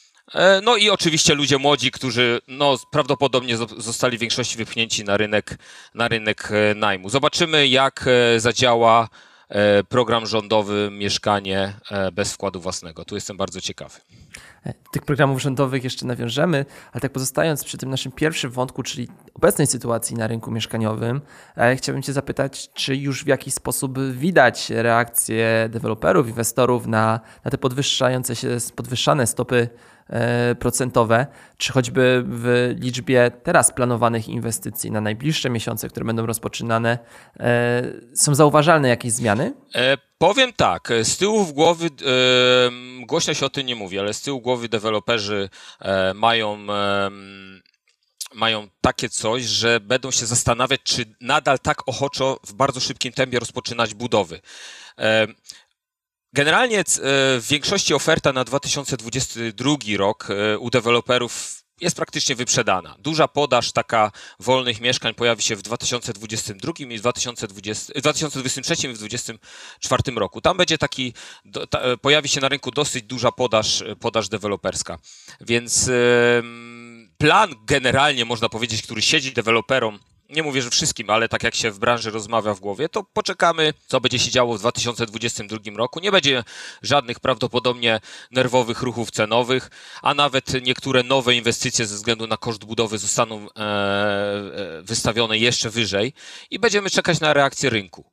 no 0.64 0.78
i 0.78 0.90
oczywiście 0.90 1.36
ludzie 1.36 1.58
młodzi, 1.58 1.92
którzy 1.92 2.42
no, 2.48 2.78
prawdopodobnie 2.92 3.58
zostali 3.58 4.18
w 4.18 4.22
większości 4.22 4.58
wypchnięci 4.58 5.04
na 5.04 5.18
rynek, 5.18 5.58
na 5.94 6.08
rynek 6.08 6.50
e, 6.52 6.76
najmu. 6.76 7.10
Zobaczymy, 7.10 7.68
jak 7.68 8.06
e, 8.08 8.40
zadziała 8.40 9.10
program 9.90 10.26
rządowy 10.26 10.90
Mieszkanie 10.92 11.74
bez 12.14 12.34
wkładu 12.34 12.62
własnego. 12.62 13.06
Tu 13.06 13.16
jestem 13.16 13.38
bardzo 13.38 13.62
ciekawy. 13.62 14.00
Tych 14.92 15.02
programów 15.02 15.42
rządowych 15.42 15.84
jeszcze 15.84 16.06
nawiążemy, 16.06 16.66
ale 16.92 17.02
tak 17.02 17.12
pozostając 17.12 17.64
przy 17.64 17.78
tym 17.78 17.90
naszym 17.90 18.12
pierwszym 18.12 18.52
wątku, 18.52 18.84
czyli 18.84 19.08
obecnej 19.34 19.68
sytuacji 19.68 20.16
na 20.16 20.28
rynku 20.28 20.52
mieszkaniowym, 20.52 21.22
chciałbym 21.76 22.04
Cię 22.04 22.14
zapytać, 22.14 22.70
czy 22.74 22.96
już 22.96 23.24
w 23.24 23.28
jakiś 23.28 23.54
sposób 23.54 24.00
widać 24.12 24.70
reakcję 24.70 25.70
deweloperów, 25.70 26.28
inwestorów 26.28 26.88
na, 26.88 27.20
na 27.46 27.52
te 27.52 27.58
podwyższające 27.58 28.36
się, 28.36 28.58
podwyższane 28.76 29.28
stopy 29.28 29.70
E, 30.01 30.01
procentowe, 30.60 31.28
czy 31.58 31.74
choćby 31.74 32.24
w 32.28 32.76
liczbie 32.80 33.32
teraz 33.44 33.72
planowanych 33.72 34.28
inwestycji 34.28 34.92
na 34.92 35.02
najbliższe 35.02 35.50
miesiące, 35.50 35.90
które 35.90 36.06
będą 36.06 36.26
rozpoczynane, 36.26 37.00
e, 37.40 37.84
są 38.16 38.36
zauważalne 38.36 38.90
jakieś 38.90 39.12
zmiany? 39.12 39.54
E, 39.76 39.98
powiem 40.18 40.54
tak, 40.54 40.90
z 41.04 41.18
tyłu 41.18 41.44
w 41.44 41.52
głowy, 41.52 41.86
e, 41.86 41.90
głośno 43.06 43.34
się 43.34 43.46
o 43.46 43.50
tym 43.50 43.66
nie 43.66 43.76
mówi, 43.76 44.00
ale 44.00 44.14
z 44.14 44.22
tyłu 44.22 44.42
głowy 44.42 44.70
deweloperzy 44.70 45.50
e, 45.82 46.14
mają 46.14 46.58
mają 48.34 48.68
takie 48.82 49.10
coś, 49.10 49.44
że 49.44 49.80
będą 49.80 50.12
się 50.12 50.26
zastanawiać, 50.26 50.82
czy 50.84 51.06
nadal 51.22 51.60
tak 51.60 51.88
ochoczo 51.88 52.40
w 52.46 52.54
bardzo 52.54 52.80
szybkim 52.80 53.14
tempie 53.14 53.40
rozpoczynać 53.40 53.94
budowy. 53.94 54.42
Generalnie 56.34 56.80
e, 56.80 56.84
w 57.40 57.46
większości 57.50 57.94
oferta 57.94 58.34
na 58.34 58.44
2022 58.44 59.76
rok 59.98 60.28
e, 60.30 60.58
u 60.58 60.70
deweloperów 60.70 61.62
jest 61.82 61.96
praktycznie 61.96 62.36
wyprzedana. 62.36 62.96
Duża 63.00 63.28
podaż 63.28 63.72
taka 63.72 64.12
wolnych 64.40 64.82
mieszkań 64.82 65.14
pojawi 65.14 65.44
się 65.44 65.56
w 65.56 65.62
2022 65.62 66.74
i 66.80 66.98
w 66.98 67.02
2020, 67.02 67.94
2023 67.96 68.74
i 68.74 68.94
w 68.94 68.98
2024 68.98 70.04
roku. 70.16 70.42
Tam 70.42 70.58
będzie 70.58 70.78
taki, 70.78 71.14
ta, 71.70 71.98
pojawi 71.98 72.30
się 72.30 72.42
na 72.42 72.50
rynku 72.50 72.72
dosyć 72.72 73.04
duża 73.04 73.32
podaż, 73.32 73.84
podaż 74.00 74.30
deweloperska. 74.30 74.98
Więc 75.42 75.90
plan 77.18 77.56
generalnie, 77.66 78.26
można 78.26 78.50
powiedzieć, 78.50 78.82
który 78.82 79.02
siedzi 79.02 79.34
deweloperom 79.34 80.00
nie 80.32 80.44
mówię, 80.44 80.62
że 80.62 80.70
wszystkim, 80.70 81.10
ale 81.10 81.30
tak 81.30 81.44
jak 81.44 81.56
się 81.56 81.72
w 81.72 81.80
branży 81.80 82.12
rozmawia 82.12 82.54
w 82.54 82.60
głowie, 82.60 82.90
to 82.90 83.04
poczekamy, 83.04 83.74
co 83.88 84.02
będzie 84.02 84.20
się 84.20 84.32
działo 84.32 84.58
w 84.58 84.60
2022 84.60 85.60
roku. 85.76 86.00
Nie 86.00 86.12
będzie 86.12 86.44
żadnych 86.82 87.20
prawdopodobnie 87.20 88.00
nerwowych 88.32 88.82
ruchów 88.82 89.12
cenowych, 89.12 89.70
a 90.02 90.14
nawet 90.14 90.66
niektóre 90.66 91.04
nowe 91.04 91.36
inwestycje 91.36 91.86
ze 91.86 91.96
względu 91.96 92.28
na 92.28 92.38
koszt 92.38 92.66
budowy 92.66 92.98
zostaną 92.98 93.38
e, 93.38 93.60
e, 93.60 94.82
wystawione 94.82 95.38
jeszcze 95.38 95.70
wyżej 95.70 96.14
i 96.50 96.60
będziemy 96.60 96.90
czekać 96.90 97.20
na 97.20 97.34
reakcję 97.34 97.70
rynku. 97.70 98.12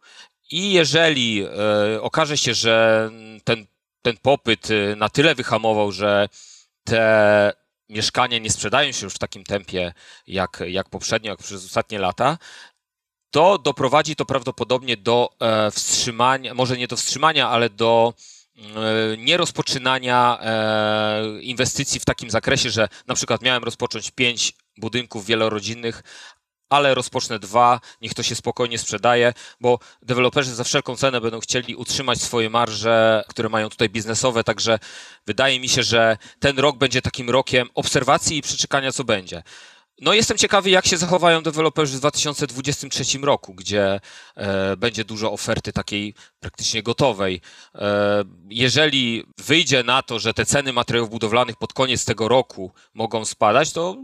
I 0.50 0.72
jeżeli 0.72 1.44
e, 1.44 2.02
okaże 2.02 2.38
się, 2.38 2.54
że 2.54 3.10
ten, 3.44 3.66
ten 4.02 4.16
popyt 4.22 4.68
na 4.96 5.08
tyle 5.08 5.34
wyhamował, 5.34 5.92
że 5.92 6.28
te 6.84 7.52
mieszkania 7.88 8.38
nie 8.38 8.50
sprzedają 8.50 8.92
się 8.92 9.07
już 9.07 9.14
w 9.14 9.18
takim 9.18 9.45
tempie 9.45 9.92
jak, 10.26 10.62
jak 10.66 10.88
poprzednio, 10.88 11.30
jak 11.30 11.38
przez 11.38 11.64
ostatnie 11.64 11.99
lata, 11.99 12.38
to 13.30 13.59
doprowadzi 13.59 14.16
to 14.16 14.25
prawdopodobnie 14.25 14.97
do 14.97 15.30
e, 15.40 15.71
wstrzymania, 15.71 16.54
może 16.54 16.76
nie 16.76 16.88
do 16.88 16.97
wstrzymania, 16.97 17.49
ale 17.49 17.71
do 17.71 18.14
e, 18.57 19.16
nierozpoczynania 19.16 20.38
e, 20.42 21.40
inwestycji 21.40 22.00
w 22.00 22.04
takim 22.04 22.30
zakresie, 22.30 22.71
że 22.71 22.88
na 23.07 23.14
przykład 23.14 23.42
miałem 23.42 23.64
rozpocząć 23.64 24.11
pięć 24.11 24.52
budynków 24.76 25.26
wielorodzinnych, 25.26 26.02
ale 26.68 26.94
rozpocznę 26.94 27.38
dwa, 27.38 27.80
niech 28.02 28.14
to 28.14 28.22
się 28.22 28.34
spokojnie 28.34 28.78
sprzedaje, 28.78 29.32
bo 29.60 29.78
deweloperzy 30.02 30.54
za 30.54 30.64
wszelką 30.64 30.96
cenę 30.96 31.20
będą 31.20 31.40
chcieli 31.40 31.76
utrzymać 31.76 32.22
swoje 32.22 32.50
marże, 32.50 33.25
które 33.28 33.48
mają 33.48 33.68
tutaj 33.68 33.88
biznesowe, 33.88 34.44
także 34.44 34.78
wydaje 35.26 35.60
mi 35.60 35.68
się, 35.68 35.82
że 35.82 36.16
ten 36.38 36.58
rok 36.58 36.78
będzie 36.78 37.02
takim 37.02 37.30
rokiem 37.30 37.68
obserwacji 37.75 38.38
i 38.38 38.42
przeczekania, 38.42 38.92
co 38.92 39.04
będzie. 39.04 39.42
No 40.00 40.14
jestem 40.14 40.38
ciekawy, 40.38 40.70
jak 40.70 40.87
się 40.87 40.96
zachowają 40.96 41.42
deweloperzy 41.42 41.96
w 41.96 42.00
2023 42.00 43.18
roku, 43.18 43.54
gdzie 43.54 44.00
e, 44.37 44.76
będzie 44.76 45.04
dużo 45.04 45.32
oferty 45.32 45.72
takiej 45.72 46.14
praktycznie 46.40 46.82
gotowej. 46.82 47.40
E, 47.75 48.25
jeżeli 48.50 49.25
wyjdzie 49.38 49.82
na 49.82 50.02
to, 50.02 50.18
że 50.18 50.34
te 50.34 50.46
ceny 50.46 50.72
materiałów 50.72 51.10
budowlanych 51.10 51.56
pod 51.56 51.72
koniec 51.72 52.04
tego 52.04 52.28
roku 52.28 52.72
mogą 52.94 53.25
spadać, 53.25 53.72
to 53.72 53.96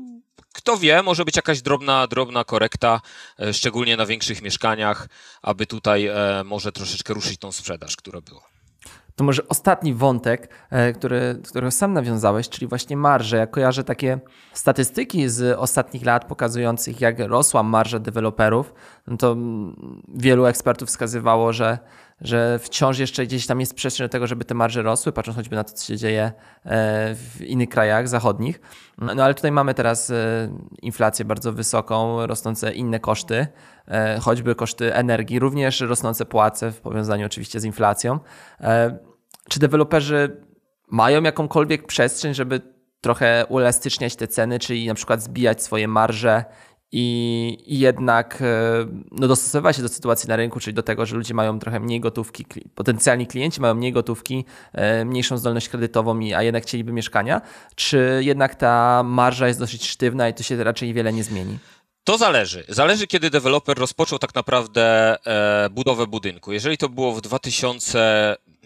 kto 0.55 0.77
wie, 0.77 1.03
może 1.03 1.25
być 1.25 1.37
jakaś 1.37 1.63
drobna, 1.63 2.07
drobna 2.07 2.45
korekta, 2.45 3.01
e, 3.41 3.53
szczególnie 3.53 3.97
na 3.97 4.07
większych 4.07 4.43
mieszkaniach, 4.43 5.09
aby 5.43 5.67
tutaj 5.67 6.07
e, 6.07 6.15
może 6.45 6.73
troszeczkę 6.73 7.15
ruszyć 7.15 7.39
tą 7.39 7.53
sprzedaż, 7.53 7.97
która 7.97 8.21
była. 8.21 8.43
To 9.17 9.25
może 9.25 9.49
ostatni 9.49 9.95
wątek, 9.95 10.49
e, 10.71 10.93
który, 10.93 11.71
sam 11.71 11.93
nawiązałeś, 11.93 12.49
czyli 12.49 12.67
właśnie 12.67 12.97
marże. 12.97 13.37
Ja 13.37 13.47
kojarzę 13.47 13.85
takie 13.85 14.19
statystyki 14.53 15.29
z 15.29 15.59
ostatnich 15.59 16.05
lat 16.05 16.25
pokazujących, 16.25 17.01
jak 17.01 17.19
rosła 17.19 17.63
marża 17.63 17.99
deweloperów. 17.99 18.75
No 19.07 19.17
to 19.17 19.37
wielu 20.09 20.47
ekspertów 20.47 20.89
wskazywało, 20.89 21.53
że 21.53 21.79
że 22.25 22.59
wciąż 22.59 22.99
jeszcze 22.99 23.27
gdzieś 23.27 23.47
tam 23.47 23.61
jest 23.61 23.75
przestrzeń 23.75 24.05
do 24.05 24.09
tego, 24.09 24.27
żeby 24.27 24.45
te 24.45 24.55
marże 24.55 24.83
rosły, 24.83 25.13
patrząc 25.13 25.37
choćby 25.37 25.57
na 25.57 25.65
to, 25.65 25.73
co 25.73 25.87
się 25.87 25.97
dzieje 25.97 26.23
e, 26.23 26.33
w 27.15 27.41
innych 27.41 27.69
krajach 27.69 28.09
zachodnich. 28.09 28.61
No 28.99 29.25
ale 29.25 29.35
tutaj 29.35 29.53
mamy 29.53 29.75
teraz 29.75 30.11
e, 30.11 30.15
inflację 30.83 31.25
bardzo 31.25 31.53
wysoką, 31.53 32.27
rosnące 32.27 32.73
inne 32.73 33.01
koszty, 33.01 33.47
e, 33.89 34.19
choćby 34.21 34.55
koszty 34.55 34.95
energii, 34.95 35.39
również 35.39 35.81
rosnące 35.81 36.27
płace 36.27 36.73
w 36.73 36.81
powiązaniu 36.81 37.27
oczywiście 37.27 37.61
z 37.61 37.65
inflacją. 37.65 38.19
Czy 39.49 39.61
deweloperzy 39.61 40.41
mają 40.89 41.23
jakąkolwiek 41.23 41.87
przestrzeń, 41.87 42.35
żeby 42.35 42.61
trochę 43.01 43.47
uelastyczniać 43.49 44.17
te 44.17 44.29
ceny, 44.29 44.59
czyli 44.59 44.87
na 44.87 44.95
przykład 44.95 45.23
zbijać 45.23 45.63
swoje 45.63 45.89
marże 45.89 46.45
i, 46.97 47.59
i 47.67 47.79
jednak 47.79 48.43
e, 48.43 48.87
no, 49.11 49.29
dostosowywa 49.29 49.73
się 49.73 49.83
do 49.83 49.89
sytuacji 49.89 50.29
na 50.29 50.37
rynku, 50.37 50.61
czyli 50.61 50.75
do 50.75 50.83
tego, 50.83 51.07
że 51.07 51.17
ludzie 51.17 51.35
mają 51.35 51.59
trochę 51.59 51.81
mniej 51.81 52.01
gotówki, 52.01 52.47
potencjalni 52.75 53.27
klienci 53.27 53.61
mają 53.61 53.75
mniej 53.75 53.93
gotówki, 53.93 54.45
e, 54.73 55.05
mniejszą 55.05 55.39
zdolność 55.39 55.69
kredytową, 55.69 56.21
a 56.37 56.43
jednak 56.43 56.63
chcieliby 56.63 56.93
mieszkania, 56.93 57.41
czy 57.75 58.21
jednak 58.21 58.55
ta 58.55 59.03
marża 59.03 59.49
jest 59.49 59.61
dosyć 59.61 59.89
sztywna 59.89 60.29
i 60.29 60.35
to 60.35 60.43
się 60.43 60.65
raczej 60.65 60.95
wiele 60.95 61.13
nie 61.13 61.25
zmieni? 61.25 61.59
To 62.05 62.19
zależy. 62.19 62.65
Zależy, 62.69 63.07
kiedy 63.07 63.31
deweloper 63.31 63.79
rozpoczął 63.79 64.19
tak 64.19 64.35
naprawdę 64.35 65.17
e, 65.27 65.71
budowę 65.71 66.07
budynku. 66.07 66.53
Jeżeli 66.53 66.79
to 66.79 66.89
było 66.89 67.13
w 67.13 67.21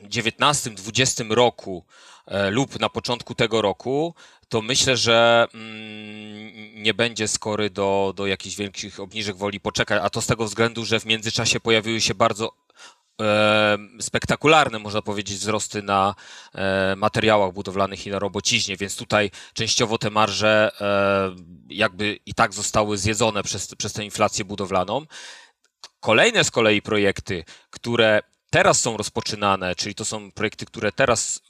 2019-2020 0.04 1.30
roku 1.30 1.84
e, 2.26 2.50
lub 2.50 2.80
na 2.80 2.88
początku 2.88 3.34
tego 3.34 3.62
roku, 3.62 4.14
to 4.48 4.62
myślę, 4.62 4.96
że 4.96 5.46
mm, 5.54 6.82
nie 6.82 6.94
będzie 6.94 7.28
skory 7.28 7.70
do, 7.70 8.12
do 8.16 8.26
jakichś 8.26 8.56
większych 8.56 9.00
obniżek 9.00 9.36
woli 9.36 9.60
poczekać, 9.60 10.02
a 10.04 10.10
to 10.10 10.22
z 10.22 10.26
tego 10.26 10.44
względu, 10.44 10.84
że 10.84 11.00
w 11.00 11.06
międzyczasie 11.06 11.60
pojawiły 11.60 12.00
się 12.00 12.14
bardzo 12.14 12.52
e, 13.20 13.78
spektakularne, 14.00 14.78
można 14.78 15.02
powiedzieć, 15.02 15.36
wzrosty 15.36 15.82
na 15.82 16.14
e, 16.54 16.96
materiałach 16.96 17.52
budowlanych 17.52 18.06
i 18.06 18.10
na 18.10 18.18
robociźnie, 18.18 18.76
więc 18.76 18.96
tutaj 18.96 19.30
częściowo 19.54 19.98
te 19.98 20.10
marże 20.10 20.70
jakby 21.68 22.18
i 22.26 22.34
tak 22.34 22.54
zostały 22.54 22.98
zjedzone 22.98 23.42
przez, 23.42 23.74
przez 23.74 23.92
tę 23.92 24.04
inflację 24.04 24.44
budowlaną. 24.44 25.06
Kolejne 26.00 26.44
z 26.44 26.50
kolei 26.50 26.82
projekty, 26.82 27.44
które 27.70 28.22
teraz 28.50 28.80
są 28.80 28.96
rozpoczynane, 28.96 29.74
czyli 29.74 29.94
to 29.94 30.04
są 30.04 30.32
projekty, 30.32 30.66
które 30.66 30.92
teraz 30.92 31.40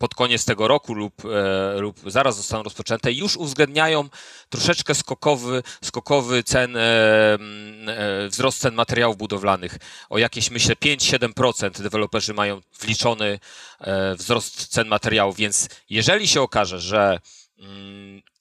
pod 0.00 0.14
koniec 0.14 0.44
tego 0.44 0.68
roku 0.68 0.94
lub, 0.94 1.14
e, 1.24 1.80
lub 1.80 2.00
zaraz 2.06 2.36
zostaną 2.36 2.62
rozpoczęte, 2.62 3.12
już 3.12 3.36
uwzględniają 3.36 4.08
troszeczkę 4.48 4.94
skokowy, 4.94 5.62
skokowy 5.84 6.42
cen, 6.42 6.76
e, 6.76 6.80
e, 6.80 8.28
wzrost 8.28 8.58
cen 8.58 8.74
materiałów 8.74 9.16
budowlanych. 9.16 9.78
O 10.10 10.18
jakieś, 10.18 10.50
myślę, 10.50 10.76
5-7% 10.76 11.82
deweloperzy 11.82 12.34
mają 12.34 12.60
wliczony 12.80 13.38
wzrost 14.16 14.66
cen 14.66 14.88
materiałów, 14.88 15.36
więc 15.36 15.68
jeżeli 15.90 16.28
się 16.28 16.40
okaże, 16.40 16.80
że 16.80 17.18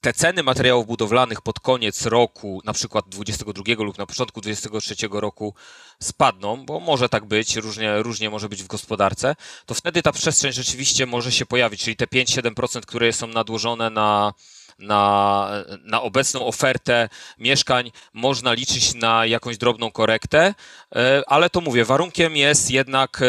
te 0.02 0.14
ceny 0.14 0.44
materiałów 0.44 0.88
budowlanych 0.88 1.42
pod 1.42 1.60
koniec 1.60 2.06
roku, 2.06 2.62
na 2.66 2.74
przykład 2.74 3.06
22 3.10 3.64
lub 3.84 3.98
na 3.98 4.06
początku 4.06 4.42
23 4.42 4.96
roku 5.12 5.54
spadną, 6.00 6.66
bo 6.66 6.80
może 6.80 7.10
tak 7.10 7.26
być, 7.26 7.56
różnie, 7.56 8.04
różnie 8.04 8.30
może 8.30 8.50
być 8.50 8.64
w 8.64 8.68
gospodarce, 8.68 9.36
to 9.66 9.74
wtedy 9.74 10.02
ta 10.02 10.12
przestrzeń 10.12 10.54
rzeczywiście 10.54 11.06
może 11.06 11.32
się 11.32 11.46
pojawić, 11.46 11.84
czyli 11.84 11.96
te 11.96 12.06
5-7%, 12.06 12.82
które 12.82 13.14
są 13.14 13.28
nadłożone 13.28 13.90
na, 13.90 14.34
na, 14.80 15.52
na 15.84 16.02
obecną 16.02 16.46
ofertę 16.46 17.10
mieszkań 17.38 17.92
można 18.14 18.54
liczyć 18.54 18.94
na 18.94 19.26
jakąś 19.26 19.58
drobną 19.58 19.92
korektę, 19.92 20.54
e, 20.96 21.24
ale 21.28 21.50
to 21.50 21.62
mówię, 21.62 21.86
warunkiem 21.86 22.36
jest 22.36 22.72
jednak 22.72 23.22
e, 23.22 23.26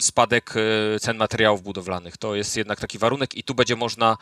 spadek 0.00 0.54
e, 0.56 1.00
cen 1.00 1.16
materiałów 1.16 1.62
budowlanych. 1.62 2.16
To 2.16 2.34
jest 2.34 2.56
jednak 2.56 2.80
taki 2.80 2.98
warunek 2.98 3.34
i 3.34 3.42
tu 3.42 3.54
będzie 3.54 3.76
można, 3.76 4.16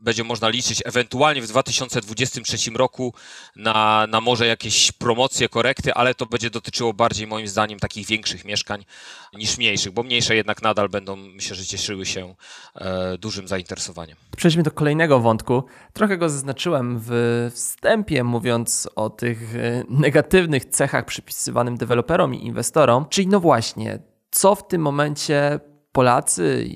będzie 0.00 0.24
można 0.24 0.48
liczyć 0.48 0.82
ewentualnie 0.84 1.42
w 1.42 1.46
2023 1.46 2.70
roku 2.70 3.14
na, 3.56 4.06
na 4.06 4.20
może 4.20 4.46
jakieś 4.46 4.92
promocje, 4.92 5.48
korekty, 5.48 5.94
ale 5.94 6.14
to 6.14 6.26
będzie 6.26 6.50
dotyczyło 6.50 6.92
bardziej 6.92 7.26
moim 7.26 7.48
zdaniem 7.48 7.78
takich 7.78 8.06
większych 8.06 8.44
mieszkań 8.44 8.84
niż 9.32 9.58
mniejszych, 9.58 9.92
bo 9.92 10.02
mniejsze 10.02 10.36
jednak 10.36 10.62
nadal 10.62 10.88
będą, 10.88 11.16
myślę, 11.16 11.56
że 11.56 11.66
cieszyły 11.66 12.06
się 12.06 12.34
e, 12.74 13.18
dużym 13.18 13.48
zainteresowaniem. 13.48 14.16
Przejdźmy 14.36 14.62
do 14.62 14.70
kolejnego 14.70 15.20
wątku. 15.20 15.64
Trochę 15.92 16.18
go 16.18 16.28
zaznaczyłem 16.28 17.00
w 17.02 17.50
wstępie, 17.54 18.24
mówiąc 18.24 18.88
o 18.96 19.10
tych 19.10 19.56
e, 19.56 19.84
negatywnych 19.88 20.64
cechach 20.64 21.04
przypisywanym 21.04 21.76
deweloperom 21.76 22.34
i 22.34 22.46
inwestorom, 22.46 23.06
czyli 23.08 23.26
no 23.26 23.40
właśnie, 23.40 23.98
co 24.30 24.54
w 24.54 24.68
tym 24.68 24.82
momencie 24.82 25.60
Polacy 25.92 26.68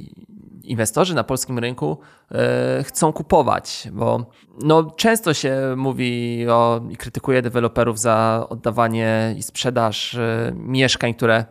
inwestorzy 0.63 1.15
na 1.15 1.25
polskim 1.25 1.59
rynku 1.59 1.99
chcą 2.83 3.13
kupować, 3.13 3.89
bo 3.93 4.27
no, 4.63 4.91
często 4.97 5.35
się 5.35 5.75
mówi 5.77 6.47
o, 6.49 6.81
i 6.91 6.97
krytykuje 6.97 7.43
deweloperów 7.43 7.99
za 7.99 8.47
oddawanie 8.49 9.35
i 9.39 9.43
sprzedaż 9.43 10.15
e, 10.15 10.53
mieszkań, 10.55 11.15
które 11.15 11.45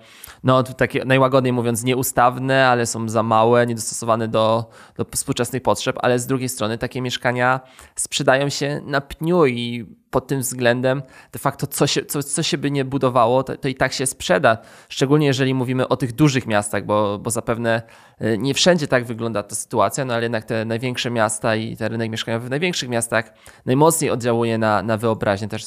no 0.43 0.63
takie 0.63 1.05
najłagodniej 1.05 1.53
mówiąc 1.53 1.83
nieustawne, 1.83 2.67
ale 2.67 2.85
są 2.85 3.09
za 3.09 3.23
małe, 3.23 3.67
niedostosowane 3.67 4.27
do, 4.27 4.69
do 4.95 5.05
współczesnych 5.11 5.63
potrzeb, 5.63 5.95
ale 5.99 6.19
z 6.19 6.27
drugiej 6.27 6.49
strony 6.49 6.77
takie 6.77 7.01
mieszkania 7.01 7.59
sprzedają 7.95 8.49
się 8.49 8.81
na 8.85 9.01
pniu 9.01 9.45
i 9.45 9.85
pod 10.13 10.27
tym 10.27 10.39
względem 10.39 11.01
de 11.31 11.39
facto 11.39 11.67
co 11.67 11.87
się, 11.87 12.05
co, 12.05 12.23
co 12.23 12.43
się 12.43 12.57
by 12.57 12.71
nie 12.71 12.85
budowało, 12.85 13.43
to, 13.43 13.57
to, 13.57 13.67
i 13.67 13.75
tak 13.75 13.93
się 13.93 14.05
sprzeda. 14.05 14.57
Szczególnie 14.89 15.27
jeżeli 15.27 15.53
mówimy 15.53 15.87
o 15.87 15.97
tych 15.97 16.13
dużych 16.13 16.47
miastach, 16.47 16.85
bo, 16.85 17.19
bo 17.19 17.29
zapewne 17.29 17.81
e, 18.19 18.37
nie 18.37 18.53
wszędzie 18.53 18.87
tak 18.87 19.05
wygląda 19.05 19.43
ta 19.43 19.55
sytuacja, 19.55 20.05
no 20.05 20.13
ale 20.13 20.23
jednak 20.23 20.45
te 20.45 20.62
największe 20.65 21.11
miasta 21.11 21.55
i 21.55 21.77
ten 21.77 21.91
rynek 21.91 22.11
mieszkaniowy 22.11 22.47
w 22.47 22.49
największych 22.49 22.89
miastach 22.89 23.33
najmocniej 23.65 24.11
oddziałuje 24.11 24.57
na, 24.57 24.83
na 24.83 24.97
wyobraźnię, 24.97 25.47
też 25.47 25.65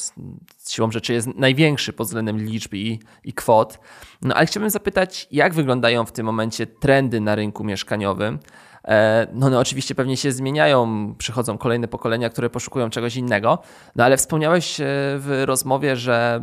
siłą 0.67 0.91
rzeczy 0.91 1.13
jest 1.13 1.27
największy 1.35 1.93
pod 1.93 2.07
względem 2.07 2.37
liczb 2.37 2.73
i, 2.73 2.99
i 3.23 3.33
kwot. 3.33 3.79
No 4.21 4.35
ale 4.35 4.45
chciałbym 4.45 4.69
zapytać, 4.69 5.27
jak 5.31 5.53
wyglądają 5.53 6.05
w 6.05 6.11
tym 6.11 6.25
momencie 6.25 6.67
trendy 6.67 7.21
na 7.21 7.35
rynku 7.35 7.63
mieszkaniowym? 7.63 8.39
E, 8.87 9.27
no 9.33 9.49
no, 9.49 9.59
oczywiście 9.59 9.95
pewnie 9.95 10.17
się 10.17 10.31
zmieniają, 10.31 11.15
przychodzą 11.17 11.57
kolejne 11.57 11.87
pokolenia, 11.87 12.29
które 12.29 12.49
poszukują 12.49 12.89
czegoś 12.89 13.15
innego, 13.15 13.59
no 13.95 14.03
ale 14.03 14.17
wspomniałeś 14.17 14.79
e, 14.79 14.83
w 15.17 15.43
rozmowie, 15.45 15.95
że 15.95 16.41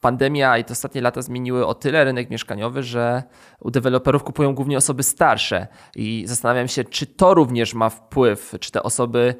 pandemia 0.00 0.58
i 0.58 0.64
te 0.64 0.72
ostatnie 0.72 1.00
lata 1.00 1.22
zmieniły 1.22 1.66
o 1.66 1.74
tyle 1.74 2.04
rynek 2.04 2.30
mieszkaniowy, 2.30 2.82
że 2.82 3.22
u 3.60 3.70
deweloperów 3.70 4.24
kupują 4.24 4.54
głównie 4.54 4.76
osoby 4.76 5.02
starsze 5.02 5.66
i 5.96 6.24
zastanawiam 6.26 6.68
się, 6.68 6.84
czy 6.84 7.06
to 7.06 7.34
również 7.34 7.74
ma 7.74 7.90
wpływ, 7.90 8.54
czy 8.60 8.72
te 8.72 8.82
osoby 8.82 9.34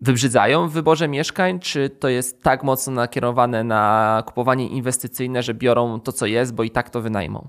wybrzydzają 0.00 0.68
w 0.68 0.72
wyborze 0.72 1.08
mieszkań, 1.08 1.60
czy 1.60 1.90
to 1.90 2.08
jest 2.08 2.42
tak 2.42 2.62
mocno 2.62 2.92
nakierowane 2.92 3.64
na 3.64 4.22
kupowanie 4.26 4.68
inwestycyjne, 4.68 5.42
że 5.42 5.54
biorą 5.54 6.00
to, 6.00 6.12
co 6.12 6.26
jest, 6.26 6.54
bo 6.54 6.62
i 6.62 6.70
tak 6.70 6.90
to 6.90 7.00
wynajmą? 7.00 7.48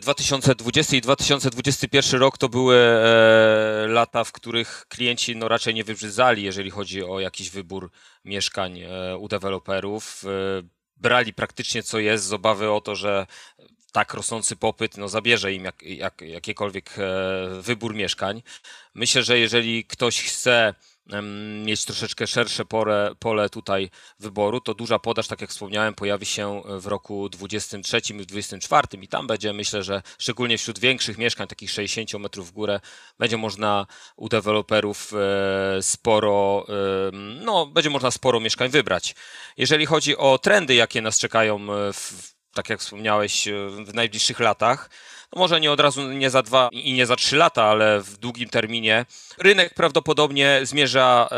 2020 0.00 0.96
i 0.96 1.00
2021 1.00 2.20
rok 2.20 2.38
to 2.38 2.48
były 2.48 2.76
e, 2.76 3.86
lata, 3.88 4.24
w 4.24 4.32
których 4.32 4.86
klienci 4.88 5.36
no, 5.36 5.48
raczej 5.48 5.74
nie 5.74 5.84
wybrzydzali, 5.84 6.42
jeżeli 6.42 6.70
chodzi 6.70 7.04
o 7.04 7.20
jakiś 7.20 7.50
wybór 7.50 7.90
mieszkań 8.24 8.80
e, 8.80 9.16
u 9.16 9.28
deweloperów. 9.28 10.24
E, 10.24 10.77
brali 11.00 11.32
praktycznie 11.32 11.82
co 11.82 11.98
jest 11.98 12.24
z 12.24 12.32
obawy 12.32 12.70
o 12.70 12.80
to, 12.80 12.94
że 12.94 13.26
tak 13.92 14.14
rosnący 14.14 14.56
popyt 14.56 14.96
no, 14.96 15.08
zabierze 15.08 15.52
im 15.52 15.64
jak, 15.64 15.82
jak, 15.82 16.20
jakiekolwiek 16.20 16.94
wybór 17.60 17.94
mieszkań. 17.94 18.42
Myślę, 18.94 19.22
że 19.22 19.38
jeżeli 19.38 19.84
ktoś 19.84 20.22
chce 20.22 20.74
mieć 21.64 21.84
troszeczkę 21.84 22.26
szersze 22.26 22.64
pole, 22.64 23.14
pole 23.18 23.50
tutaj 23.50 23.90
wyboru, 24.18 24.60
to 24.60 24.74
duża 24.74 24.98
podaż, 24.98 25.28
tak 25.28 25.40
jak 25.40 25.50
wspomniałem, 25.50 25.94
pojawi 25.94 26.26
się 26.26 26.62
w 26.80 26.86
roku 26.86 27.28
23 27.28 28.00
i 28.14 28.26
24 28.26 28.88
i 29.02 29.08
tam 29.08 29.26
będzie, 29.26 29.52
myślę, 29.52 29.82
że 29.82 30.02
szczególnie 30.18 30.58
wśród 30.58 30.78
większych 30.78 31.18
mieszkań, 31.18 31.48
takich 31.48 31.70
60 31.70 32.22
metrów 32.22 32.48
w 32.48 32.52
górę, 32.52 32.80
będzie 33.18 33.36
można 33.36 33.86
u 34.16 34.28
deweloperów 34.28 35.12
e, 35.14 35.82
sporo, 35.82 36.66
no, 37.44 37.66
będzie 37.66 37.90
można 37.90 38.10
sporo 38.10 38.40
mieszkań 38.40 38.68
wybrać. 38.68 39.14
Jeżeli 39.56 39.86
chodzi 39.86 40.16
o 40.16 40.38
trendy, 40.38 40.74
jakie 40.74 41.02
nas 41.02 41.18
czekają, 41.18 41.66
w, 41.92 42.37
tak 42.58 42.70
jak 42.70 42.80
wspomniałeś, 42.80 43.48
w 43.84 43.94
najbliższych 43.94 44.40
latach, 44.40 44.90
no 45.32 45.38
może 45.40 45.60
nie 45.60 45.72
od 45.72 45.80
razu, 45.80 46.12
nie 46.12 46.30
za 46.30 46.42
dwa 46.42 46.68
i 46.72 46.92
nie 46.92 47.06
za 47.06 47.16
trzy 47.16 47.36
lata, 47.36 47.64
ale 47.64 48.00
w 48.00 48.16
długim 48.16 48.48
terminie. 48.48 49.06
Rynek 49.38 49.74
prawdopodobnie 49.74 50.60
zmierza 50.62 51.28
e, 51.30 51.36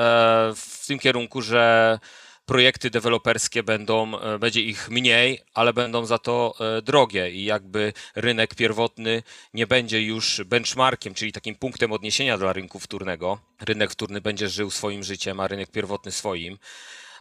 w 0.57 0.87
tym 0.87 0.99
kierunku, 0.99 1.43
że 1.43 1.99
projekty 2.47 2.91
deweloperskie 2.91 3.63
będą, 3.63 4.21
e, 4.21 4.39
będzie 4.39 4.61
ich 4.61 4.91
mniej, 4.91 5.41
ale 5.55 5.73
będą 5.73 6.07
za 6.07 6.19
to 6.19 6.55
e, 6.61 6.83
drogie 6.83 7.31
i 7.31 7.45
jakby 7.45 7.93
rynek 8.15 8.55
pierwotny 8.55 9.23
nie 9.55 9.67
będzie 9.67 10.03
już 10.03 10.43
benchmarkiem, 10.47 11.15
czyli 11.15 11.33
takim 11.33 11.55
punktem 11.55 11.93
odniesienia 11.93 12.39
dla 12.39 12.53
rynku 12.53 12.79
wtórnego. 12.79 13.39
Rynek 13.61 13.91
wtórny 13.91 14.21
będzie 14.21 14.49
żył 14.49 14.71
swoim 14.71 15.03
życiem, 15.03 15.41
a 15.41 15.49
rynek 15.49 15.71
pierwotny 15.71 16.13
swoim. 16.13 16.59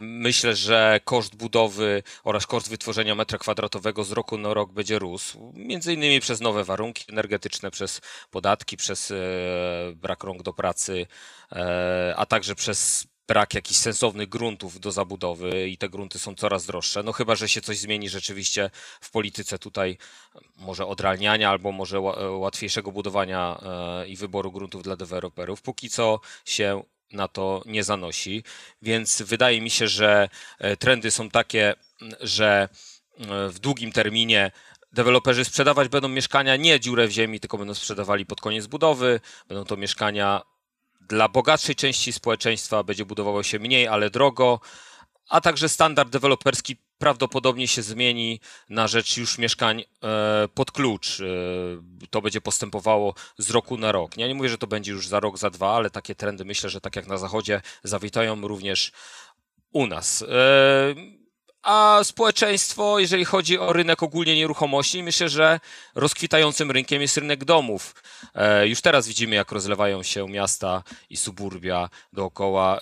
Myślę, 0.00 0.56
że 0.56 1.00
koszt 1.04 1.36
budowy 1.36 2.02
oraz 2.24 2.46
koszt 2.46 2.70
wytworzenia 2.70 3.14
metra 3.14 3.38
kwadratowego 3.38 4.04
z 4.04 4.12
roku 4.12 4.38
na 4.38 4.54
rok 4.54 4.72
będzie 4.72 4.98
rósł. 4.98 5.52
Między 5.56 5.94
innymi 5.94 6.20
przez 6.20 6.40
nowe 6.40 6.64
warunki 6.64 7.04
energetyczne, 7.12 7.70
przez 7.70 8.00
podatki, 8.30 8.76
przez 8.76 9.10
e, 9.10 9.14
brak 9.94 10.24
rąk 10.24 10.42
do 10.42 10.52
pracy, 10.52 11.06
e, 11.52 12.14
a 12.16 12.26
także 12.26 12.54
przez 12.54 13.06
brak 13.28 13.54
jakichś 13.54 13.80
sensownych 13.80 14.28
gruntów 14.28 14.80
do 14.80 14.92
zabudowy 14.92 15.68
i 15.68 15.78
te 15.78 15.88
grunty 15.88 16.18
są 16.18 16.34
coraz 16.34 16.66
droższe. 16.66 17.02
No 17.02 17.12
chyba, 17.12 17.34
że 17.34 17.48
się 17.48 17.60
coś 17.60 17.78
zmieni 17.78 18.08
rzeczywiście 18.08 18.70
w 19.00 19.10
polityce 19.10 19.58
tutaj, 19.58 19.98
może 20.56 20.86
odralniania 20.86 21.50
albo 21.50 21.72
może 21.72 22.00
łatwiejszego 22.30 22.92
budowania 22.92 23.60
e, 23.62 24.08
i 24.08 24.16
wyboru 24.16 24.52
gruntów 24.52 24.82
dla 24.82 24.96
deweloperów. 24.96 25.62
Póki 25.62 25.90
co 25.90 26.20
się 26.44 26.82
na 27.12 27.28
to 27.28 27.62
nie 27.66 27.84
zanosi. 27.84 28.44
Więc 28.82 29.22
wydaje 29.22 29.60
mi 29.60 29.70
się, 29.70 29.88
że 29.88 30.28
e, 30.58 30.76
trendy 30.76 31.10
są 31.10 31.30
takie, 31.30 31.74
że 32.20 32.68
e, 33.18 33.48
w 33.48 33.58
długim 33.58 33.92
terminie 33.92 34.50
deweloperzy 34.92 35.44
sprzedawać 35.44 35.88
będą 35.88 36.08
mieszkania 36.08 36.56
nie 36.56 36.80
dziurę 36.80 37.08
w 37.08 37.10
ziemi, 37.10 37.40
tylko 37.40 37.58
będą 37.58 37.74
sprzedawali 37.74 38.26
pod 38.26 38.40
koniec 38.40 38.66
budowy. 38.66 39.20
Będą 39.48 39.64
to 39.64 39.76
mieszkania 39.76 40.42
dla 41.00 41.28
bogatszej 41.28 41.74
części 41.74 42.12
społeczeństwa, 42.12 42.84
będzie 42.84 43.04
budowało 43.04 43.42
się 43.42 43.58
mniej, 43.58 43.88
ale 43.88 44.10
drogo 44.10 44.60
a 45.30 45.40
także 45.40 45.68
standard 45.68 46.10
deweloperski 46.10 46.76
prawdopodobnie 47.00 47.68
się 47.68 47.82
zmieni 47.82 48.40
na 48.68 48.88
rzecz 48.88 49.16
już 49.16 49.38
mieszkań 49.38 49.84
e, 50.04 50.48
pod 50.54 50.70
klucz. 50.72 51.20
E, 51.20 51.24
to 52.10 52.22
będzie 52.22 52.40
postępowało 52.40 53.14
z 53.38 53.50
roku 53.50 53.76
na 53.76 53.92
rok. 53.92 54.16
Ja 54.16 54.28
nie 54.28 54.34
mówię, 54.34 54.48
że 54.48 54.58
to 54.58 54.66
będzie 54.66 54.92
już 54.92 55.08
za 55.08 55.20
rok, 55.20 55.38
za 55.38 55.50
dwa, 55.50 55.76
ale 55.76 55.90
takie 55.90 56.14
trendy 56.14 56.44
myślę, 56.44 56.70
że 56.70 56.80
tak 56.80 56.96
jak 56.96 57.06
na 57.06 57.18
zachodzie 57.18 57.60
zawitają 57.82 58.48
również 58.48 58.92
u 59.72 59.86
nas. 59.86 60.22
E, 60.22 60.94
a 61.62 62.00
społeczeństwo, 62.02 62.98
jeżeli 62.98 63.24
chodzi 63.24 63.58
o 63.58 63.72
rynek 63.72 64.02
ogólnie 64.02 64.36
nieruchomości, 64.36 65.02
myślę, 65.02 65.28
że 65.28 65.60
rozkwitającym 65.94 66.70
rynkiem 66.70 67.02
jest 67.02 67.16
rynek 67.16 67.44
domów. 67.44 67.94
Już 68.64 68.80
teraz 68.80 69.08
widzimy, 69.08 69.36
jak 69.36 69.52
rozlewają 69.52 70.02
się 70.02 70.28
miasta 70.28 70.82
i 71.10 71.16
suburbia 71.16 71.88
dookoła 72.12 72.80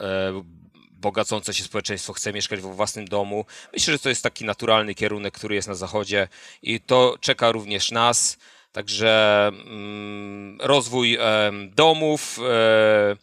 bogacące 0.99 1.55
się 1.55 1.65
społeczeństwo 1.65 2.13
chce 2.13 2.33
mieszkać 2.33 2.61
we 2.61 2.75
własnym 2.75 3.09
domu. 3.09 3.45
Myślę, 3.73 3.93
że 3.93 3.99
to 3.99 4.09
jest 4.09 4.23
taki 4.23 4.45
naturalny 4.45 4.95
kierunek, 4.95 5.35
który 5.35 5.55
jest 5.55 5.69
na 5.69 5.75
zachodzie 5.75 6.29
i 6.63 6.81
to 6.81 7.17
czeka 7.21 7.53
również 7.53 7.91
nas. 7.91 8.39
Także 8.73 9.47
mm, 9.49 10.59
rozwój 10.61 11.15
e, 11.15 11.53
domów 11.75 12.39
e, 12.39 13.17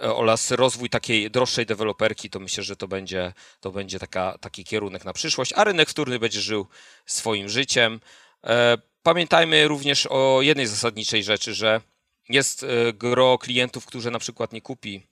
oraz 0.00 0.50
rozwój 0.50 0.90
takiej 0.90 1.30
droższej 1.30 1.66
deweloperki, 1.66 2.30
to 2.30 2.40
myślę, 2.40 2.64
że 2.64 2.76
to 2.76 2.88
będzie, 2.88 3.32
to 3.60 3.70
będzie 3.70 3.98
taka, 3.98 4.38
taki 4.38 4.64
kierunek 4.64 5.04
na 5.04 5.12
przyszłość, 5.12 5.52
a 5.56 5.64
rynek 5.64 5.88
wtórny 5.88 6.18
będzie 6.18 6.40
żył 6.40 6.66
swoim 7.06 7.48
życiem. 7.48 8.00
E, 8.44 8.78
pamiętajmy 9.02 9.68
również 9.68 10.06
o 10.10 10.42
jednej 10.42 10.66
zasadniczej 10.66 11.24
rzeczy, 11.24 11.54
że 11.54 11.80
jest 12.28 12.62
e, 12.62 12.92
gro 12.92 13.38
klientów, 13.38 13.86
którzy 13.86 14.10
na 14.10 14.18
przykład 14.18 14.52
nie 14.52 14.62
kupi 14.62 15.11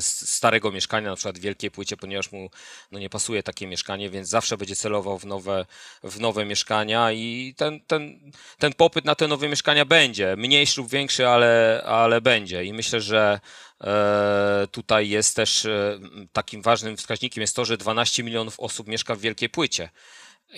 starego 0.00 0.72
mieszkania, 0.72 1.10
na 1.10 1.16
przykład 1.16 1.38
w 1.38 1.40
wielkiej 1.40 1.70
płycie, 1.70 1.96
ponieważ 1.96 2.32
mu 2.32 2.50
no, 2.92 2.98
nie 2.98 3.10
pasuje 3.10 3.42
takie 3.42 3.66
mieszkanie, 3.66 4.10
więc 4.10 4.28
zawsze 4.28 4.56
będzie 4.56 4.76
celował 4.76 5.18
w 5.18 5.26
nowe, 5.26 5.66
w 6.02 6.20
nowe 6.20 6.44
mieszkania 6.44 7.12
i 7.12 7.54
ten, 7.56 7.80
ten, 7.80 8.32
ten 8.58 8.72
popyt 8.72 9.04
na 9.04 9.14
te 9.14 9.28
nowe 9.28 9.48
mieszkania 9.48 9.84
będzie, 9.84 10.36
mniejszy 10.36 10.80
lub 10.80 10.90
większy, 10.90 11.28
ale, 11.28 11.82
ale 11.86 12.20
będzie. 12.20 12.64
I 12.64 12.72
myślę, 12.72 13.00
że 13.00 13.40
e, 13.80 14.68
tutaj 14.70 15.08
jest 15.08 15.36
też 15.36 15.66
e, 15.66 15.98
takim 16.32 16.62
ważnym 16.62 16.96
wskaźnikiem 16.96 17.40
jest 17.40 17.56
to, 17.56 17.64
że 17.64 17.76
12 17.76 18.22
milionów 18.22 18.60
osób 18.60 18.88
mieszka 18.88 19.14
w 19.14 19.20
wielkiej 19.20 19.48
płycie. 19.48 19.88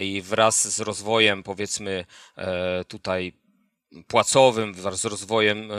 I 0.01 0.23
wraz 0.23 0.75
z 0.75 0.81
rozwojem 0.81 1.42
powiedzmy 1.42 2.05
tutaj 2.88 3.33
płacowym, 4.07 4.75
z 4.92 5.05
rozwojem 5.05 5.59
e, 5.59 5.75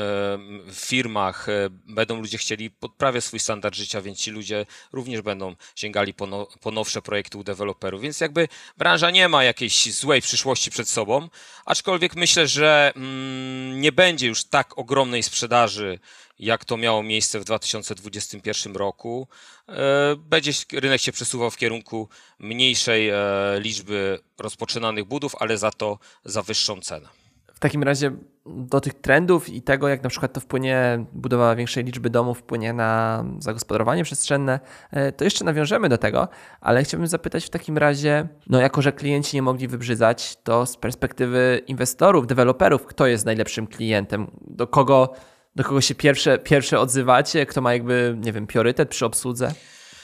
w 0.65 0.75
firmach 0.75 1.49
e, 1.49 1.69
będą 1.69 2.21
ludzie 2.21 2.37
chcieli 2.37 2.69
podprawiać 2.69 3.23
swój 3.23 3.39
standard 3.39 3.75
życia, 3.75 4.01
więc 4.01 4.19
ci 4.19 4.31
ludzie 4.31 4.65
również 4.93 5.21
będą 5.21 5.55
sięgali 5.75 6.13
po, 6.13 6.27
no, 6.27 6.47
po 6.61 6.71
nowsze 6.71 7.01
projekty 7.01 7.37
u 7.37 7.43
deweloperów. 7.43 8.01
Więc 8.01 8.19
jakby 8.21 8.47
branża 8.77 9.11
nie 9.11 9.29
ma 9.29 9.43
jakiejś 9.43 9.93
złej 9.93 10.21
przyszłości 10.21 10.71
przed 10.71 10.89
sobą, 10.89 11.29
aczkolwiek 11.65 12.15
myślę, 12.15 12.47
że 12.47 12.91
mm, 12.95 13.81
nie 13.81 13.91
będzie 13.91 14.27
już 14.27 14.43
tak 14.43 14.77
ogromnej 14.77 15.23
sprzedaży, 15.23 15.99
jak 16.39 16.65
to 16.65 16.77
miało 16.77 17.03
miejsce 17.03 17.39
w 17.39 17.43
2021 17.43 18.75
roku. 18.75 19.27
E, 19.69 20.15
będzie 20.15 20.51
rynek 20.73 21.01
się 21.01 21.11
przesuwał 21.11 21.51
w 21.51 21.57
kierunku 21.57 22.09
mniejszej 22.39 23.11
liczby 23.59 24.19
rozpoczynanych 24.37 25.05
budów, 25.05 25.35
ale 25.39 25.57
za 25.57 25.71
to 25.71 25.99
za 26.25 26.41
wyższą 26.41 26.81
cenę. 26.81 27.26
W 27.57 27.59
takim 27.59 27.83
razie 27.83 28.11
do 28.45 28.81
tych 28.81 28.93
trendów 28.93 29.49
i 29.49 29.61
tego, 29.61 29.87
jak 29.87 30.03
na 30.03 30.09
przykład 30.09 30.33
to 30.33 30.39
wpłynie, 30.39 31.05
budowa 31.13 31.55
większej 31.55 31.83
liczby 31.83 32.09
domów 32.09 32.39
wpłynie 32.39 32.73
na 32.73 33.23
zagospodarowanie 33.39 34.03
przestrzenne, 34.03 34.59
e, 34.91 35.11
to 35.11 35.23
jeszcze 35.23 35.45
nawiążemy 35.45 35.89
do 35.89 35.97
tego, 35.97 36.27
ale 36.61 36.83
chciałbym 36.83 37.07
zapytać 37.07 37.45
w 37.45 37.49
takim 37.49 37.77
razie, 37.77 38.27
no 38.47 38.59
jako, 38.59 38.81
że 38.81 38.91
klienci 38.91 39.37
nie 39.37 39.41
mogli 39.41 39.67
wybrzydzać, 39.67 40.37
to 40.43 40.65
z 40.65 40.77
perspektywy 40.77 41.61
inwestorów, 41.67 42.27
deweloperów, 42.27 42.85
kto 42.85 43.07
jest 43.07 43.25
najlepszym 43.25 43.67
klientem, 43.67 44.31
do 44.41 44.67
kogo, 44.67 45.13
do 45.55 45.63
kogo 45.63 45.81
się 45.81 45.95
pierwsze, 45.95 46.37
pierwsze 46.37 46.79
odzywacie, 46.79 47.45
kto 47.45 47.61
ma 47.61 47.73
jakby, 47.73 48.15
nie 48.17 48.33
wiem, 48.33 48.47
priorytet 48.47 48.89
przy 48.89 49.05
obsłudze? 49.05 49.53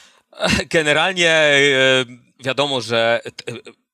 Generalnie 0.70 1.30
e, 1.30 2.04
wiadomo, 2.44 2.80
że 2.80 3.20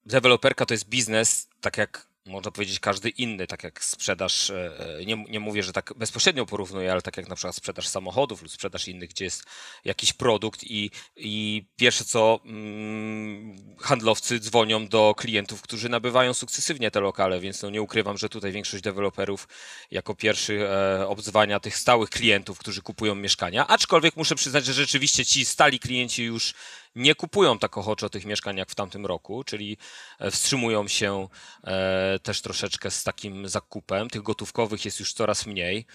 deweloperka 0.07 0.67
to 0.67 0.75
jest 0.75 0.89
biznes, 0.89 1.49
tak 1.61 1.79
jak 1.79 2.10
można 2.27 2.51
powiedzieć, 2.51 2.81
każdy 2.81 3.09
inny, 3.09 3.47
tak 3.47 3.65
jak 3.65 3.85
sprzedaż, 3.85 4.51
e, 4.51 4.73
e, 4.99 5.05
nie, 5.05 5.25
nie 5.29 5.41
mówię, 5.41 5.63
że 5.63 5.73
tak 5.73 5.93
bezpośrednio 5.97 6.47
porównuję, 6.47 6.93
ale 6.93 7.03
tak 7.03 7.17
jak 7.17 7.29
na 7.29 7.35
przykład 7.35 7.57
sprzedaż 7.57 7.89
samochodów 7.89 8.43
lub 8.43 8.53
sprzedaż 8.53 8.89
innych, 8.89 9.11
gdzie 9.11 9.25
jest 9.25 9.45
jakiś 9.85 10.13
produkt 10.13 10.65
i, 10.65 10.91
i 11.17 11.65
pierwsze 11.77 12.05
co 12.05 12.41
mm, 12.45 13.77
handlowcy 13.79 14.41
dzwonią 14.41 14.89
do 14.89 15.15
klientów, 15.17 15.63
którzy 15.63 15.89
nabywają 15.89 16.35
sukcesywnie 16.35 16.91
te 16.91 17.01
lokale, 17.01 17.41
więc 17.41 17.63
no 17.63 17.71
nie 17.71 17.83
ukrywam, 17.83 18.19
że 18.19 18.29
tutaj 18.29 18.53
większość 18.53 18.83
deweloperów 18.83 19.49
jako 19.91 20.15
pierwszy 20.15 20.69
e, 20.69 21.09
obzwania 21.09 21.61
tych 21.61 21.77
stałych 21.77 22.11
klientów, 22.11 22.59
którzy 22.59 22.83
kupują 22.83 23.15
mieszkania, 23.15 23.67
aczkolwiek 23.67 24.17
muszę 24.17 24.35
przyznać, 24.35 24.65
że 24.65 24.73
rzeczywiście 24.73 25.27
ci 25.27 25.45
stali 25.45 25.79
klienci 25.79 26.25
już 26.25 26.55
nie 26.95 27.15
kupują 27.15 27.59
tak 27.59 27.79
ochoczo 27.79 28.09
tych 28.09 28.25
mieszkań 28.25 28.57
jak 28.57 28.71
w 28.71 28.75
tamtym 28.75 29.07
roku, 29.07 29.45
czyli 29.45 29.77
e, 30.19 30.31
wstrzymują 30.31 30.89
się 30.89 31.29
e, 31.65 32.19
też 32.23 32.41
troszeczkę 32.41 32.91
z 32.91 33.05
takim 33.05 33.49
zakupem. 33.49 34.11
Tych 34.11 34.23
gotówkowych 34.23 34.85
jest 34.85 35.01
już 35.01 35.13
coraz 35.13 35.47
mniej. 35.47 35.87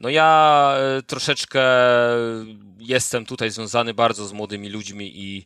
No 0.00 0.08
ja 0.08 0.74
e, 0.76 1.02
troszeczkę 1.02 1.62
jestem 2.78 3.26
tutaj 3.26 3.50
związany 3.50 3.94
bardzo 3.94 4.26
z 4.26 4.32
młodymi 4.32 4.68
ludźmi 4.68 5.12
i 5.14 5.44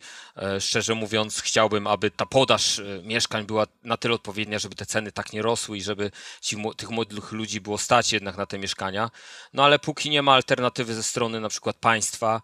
szczerze 0.61 0.95
mówiąc 0.95 1.41
chciałbym, 1.41 1.87
aby 1.87 2.11
ta 2.11 2.27
podaż 2.27 2.81
mieszkań 3.03 3.45
była 3.45 3.67
na 3.85 3.97
tyle 3.97 4.15
odpowiednia, 4.15 4.59
żeby 4.59 4.75
te 4.75 4.87
ceny 4.87 5.13
tak 5.13 5.33
nie 5.33 5.43
rosły 5.43 5.77
i 5.77 5.83
żeby 5.83 6.11
ci, 6.41 6.57
tych 6.77 6.91
młodych 6.91 7.33
ludzi 7.33 7.61
było 7.61 7.79
stać 7.79 8.13
jednak 8.13 8.37
na 8.37 8.47
te 8.47 8.59
mieszkania. 8.59 9.11
No 9.53 9.65
ale 9.65 9.79
póki 9.79 10.11
nie 10.11 10.23
ma 10.23 10.35
alternatywy 10.35 10.95
ze 10.95 11.03
strony 11.03 11.41
na 11.41 11.49
przykład 11.49 11.77
państwa, 11.77 12.43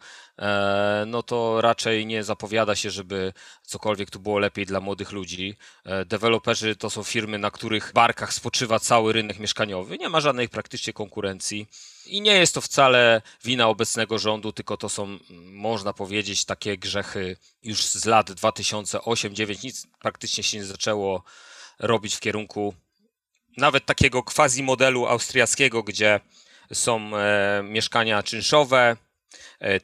no 1.06 1.22
to 1.22 1.60
raczej 1.60 2.06
nie 2.06 2.24
zapowiada 2.24 2.76
się, 2.76 2.90
żeby 2.90 3.32
cokolwiek 3.62 4.10
tu 4.10 4.20
było 4.20 4.38
lepiej 4.38 4.66
dla 4.66 4.80
młodych 4.80 5.12
ludzi. 5.12 5.56
E, 5.84 6.04
deweloperzy 6.04 6.76
to 6.76 6.90
są 6.90 7.02
firmy, 7.02 7.38
na 7.38 7.50
których 7.50 7.92
barkach 7.94 8.32
spoczywa 8.34 8.80
cały 8.80 9.12
rynek 9.12 9.38
mieszkaniowy. 9.38 9.98
Nie 9.98 10.08
ma 10.08 10.20
żadnej 10.20 10.48
praktycznie 10.48 10.92
konkurencji. 10.92 11.68
I 12.06 12.20
nie 12.20 12.34
jest 12.34 12.54
to 12.54 12.60
wcale 12.60 13.22
wina 13.44 13.68
obecnego 13.68 14.18
rządu, 14.18 14.52
tylko 14.52 14.76
to 14.76 14.88
są, 14.88 15.18
można 15.44 15.92
powiedzieć, 15.92 16.44
takie 16.44 16.78
grzechy 16.78 17.36
już 17.62 17.86
z 17.86 18.04
lat 18.04 18.30
2008-2009. 18.30 19.64
Nic 19.64 19.86
praktycznie 20.00 20.44
się 20.44 20.58
nie 20.58 20.64
zaczęło 20.64 21.22
robić 21.78 22.14
w 22.14 22.20
kierunku 22.20 22.74
nawet 23.56 23.86
takiego 23.86 24.22
quasi 24.22 24.62
modelu 24.62 25.06
austriackiego, 25.06 25.82
gdzie 25.82 26.20
są 26.72 27.16
e, 27.16 27.62
mieszkania 27.62 28.22
czynszowe, 28.22 28.96
E, 28.98 29.07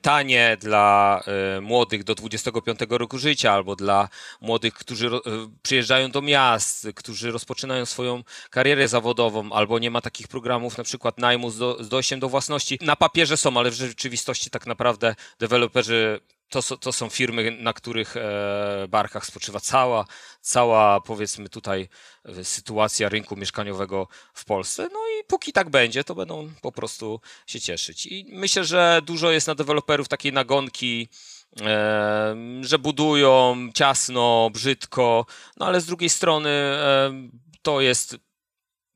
tanie 0.03 0.57
dla 0.61 1.21
e, 1.57 1.61
młodych 1.61 2.05
do 2.05 2.15
25 2.15 2.81
roku 2.89 3.19
życia 3.19 3.53
albo 3.53 3.77
dla 3.77 4.09
młodych, 4.41 4.75
którzy 4.75 5.07
e, 5.07 5.21
przyjeżdżają 5.63 6.11
do 6.11 6.23
miast, 6.23 6.89
którzy 6.95 7.31
rozpoczynają 7.31 7.87
swoją 7.87 8.23
karierę 8.51 8.89
zawodową 8.89 9.53
albo 9.53 9.79
nie 9.79 9.91
ma 9.91 10.01
takich 10.01 10.29
programów 10.29 10.79
na 10.79 10.85
przykład 10.85 11.19
najmu 11.19 11.51
z 11.51 11.89
dojściem 11.89 12.21
do 12.21 12.29
własności. 12.29 12.79
Na 12.83 12.97
papierze 12.97 13.37
są, 13.37 13.57
ale 13.57 13.71
w 13.71 13.75
rzeczywistości 13.75 14.51
tak 14.51 14.67
naprawdę 14.67 15.15
deweloperzy 15.39 16.21
to, 16.49 16.77
to 16.77 16.93
są 16.93 17.09
firmy, 17.09 17.51
na 17.61 17.73
których 17.73 18.17
e, 18.17 18.87
barkach 18.89 19.27
spoczywa 19.27 19.61
cała, 19.61 20.05
cała, 20.41 21.01
powiedzmy 21.01 21.49
tutaj, 21.49 21.89
e, 22.25 22.45
sytuacja 22.45 23.09
rynku 23.09 23.37
mieszkaniowego 23.37 24.09
w 24.35 24.45
Polsce. 24.45 24.89
No 24.93 24.99
i 24.99 25.25
póki 25.27 25.53
tak 25.53 25.71
będzie, 25.71 26.05
to 26.05 26.15
będą 26.15 26.51
po 26.63 26.73
prostu 26.73 27.21
się 27.47 27.61
cieszyć. 27.61 28.07
I 28.07 28.27
myślę, 28.29 28.65
że 28.65 29.01
dużo 29.05 29.31
jest 29.31 29.47
na 29.47 29.55
deweloperów 29.55 30.09
takiej 30.09 30.33
nagonki, 30.33 31.09
e, 31.61 32.37
że 32.61 32.79
budują 32.79 33.69
ciasno, 33.75 34.51
brzydko, 34.53 35.27
no 35.57 35.67
ale 35.67 35.81
z 35.81 35.87
drugiej 35.87 36.11
strony 36.11 36.51
to 37.63 37.81
jest 37.81 38.17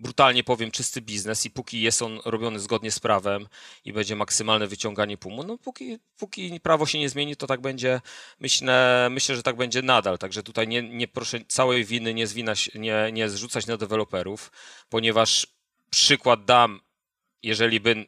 brutalnie 0.00 0.44
powiem, 0.44 0.70
czysty 0.70 1.00
biznes 1.00 1.46
i 1.46 1.50
póki 1.50 1.80
jest 1.80 2.02
on 2.02 2.20
robiony 2.24 2.60
zgodnie 2.60 2.90
z 2.90 3.00
prawem 3.00 3.48
i 3.84 3.92
będzie 3.92 4.16
maksymalne 4.16 4.66
wyciąganie 4.66 5.16
pumu, 5.16 5.44
no 5.44 5.58
póki, 5.58 5.98
póki 6.18 6.60
prawo 6.60 6.86
się 6.86 6.98
nie 6.98 7.08
zmieni, 7.08 7.36
to 7.36 7.46
tak 7.46 7.60
będzie, 7.60 8.00
myślę, 8.40 9.08
myślę 9.10 9.36
że 9.36 9.42
tak 9.42 9.56
będzie 9.56 9.82
nadal. 9.82 10.18
Także 10.18 10.42
tutaj 10.42 10.68
nie, 10.68 10.82
nie 10.82 11.08
proszę 11.08 11.40
całej 11.48 11.84
winy 11.84 12.14
nie, 12.14 12.26
zwina, 12.26 12.52
nie, 12.74 13.10
nie 13.12 13.28
zrzucać 13.28 13.66
na 13.66 13.76
deweloperów, 13.76 14.52
ponieważ 14.88 15.46
przykład 15.90 16.44
dam, 16.44 16.80
jeżeli 17.42 17.80
by 17.80 18.06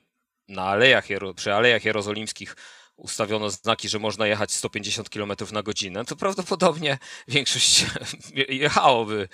na 0.48 0.62
alejach, 0.62 1.04
przy 1.36 1.54
alejach 1.54 1.84
jerozolimskich 1.84 2.56
ustawiono 3.00 3.50
znaki, 3.50 3.88
że 3.88 3.98
można 3.98 4.26
jechać 4.26 4.52
150 4.52 5.10
km 5.10 5.32
na 5.52 5.62
godzinę, 5.62 6.04
to 6.04 6.16
prawdopodobnie 6.16 6.98
większość 7.28 7.86
jechałoby 8.48 9.28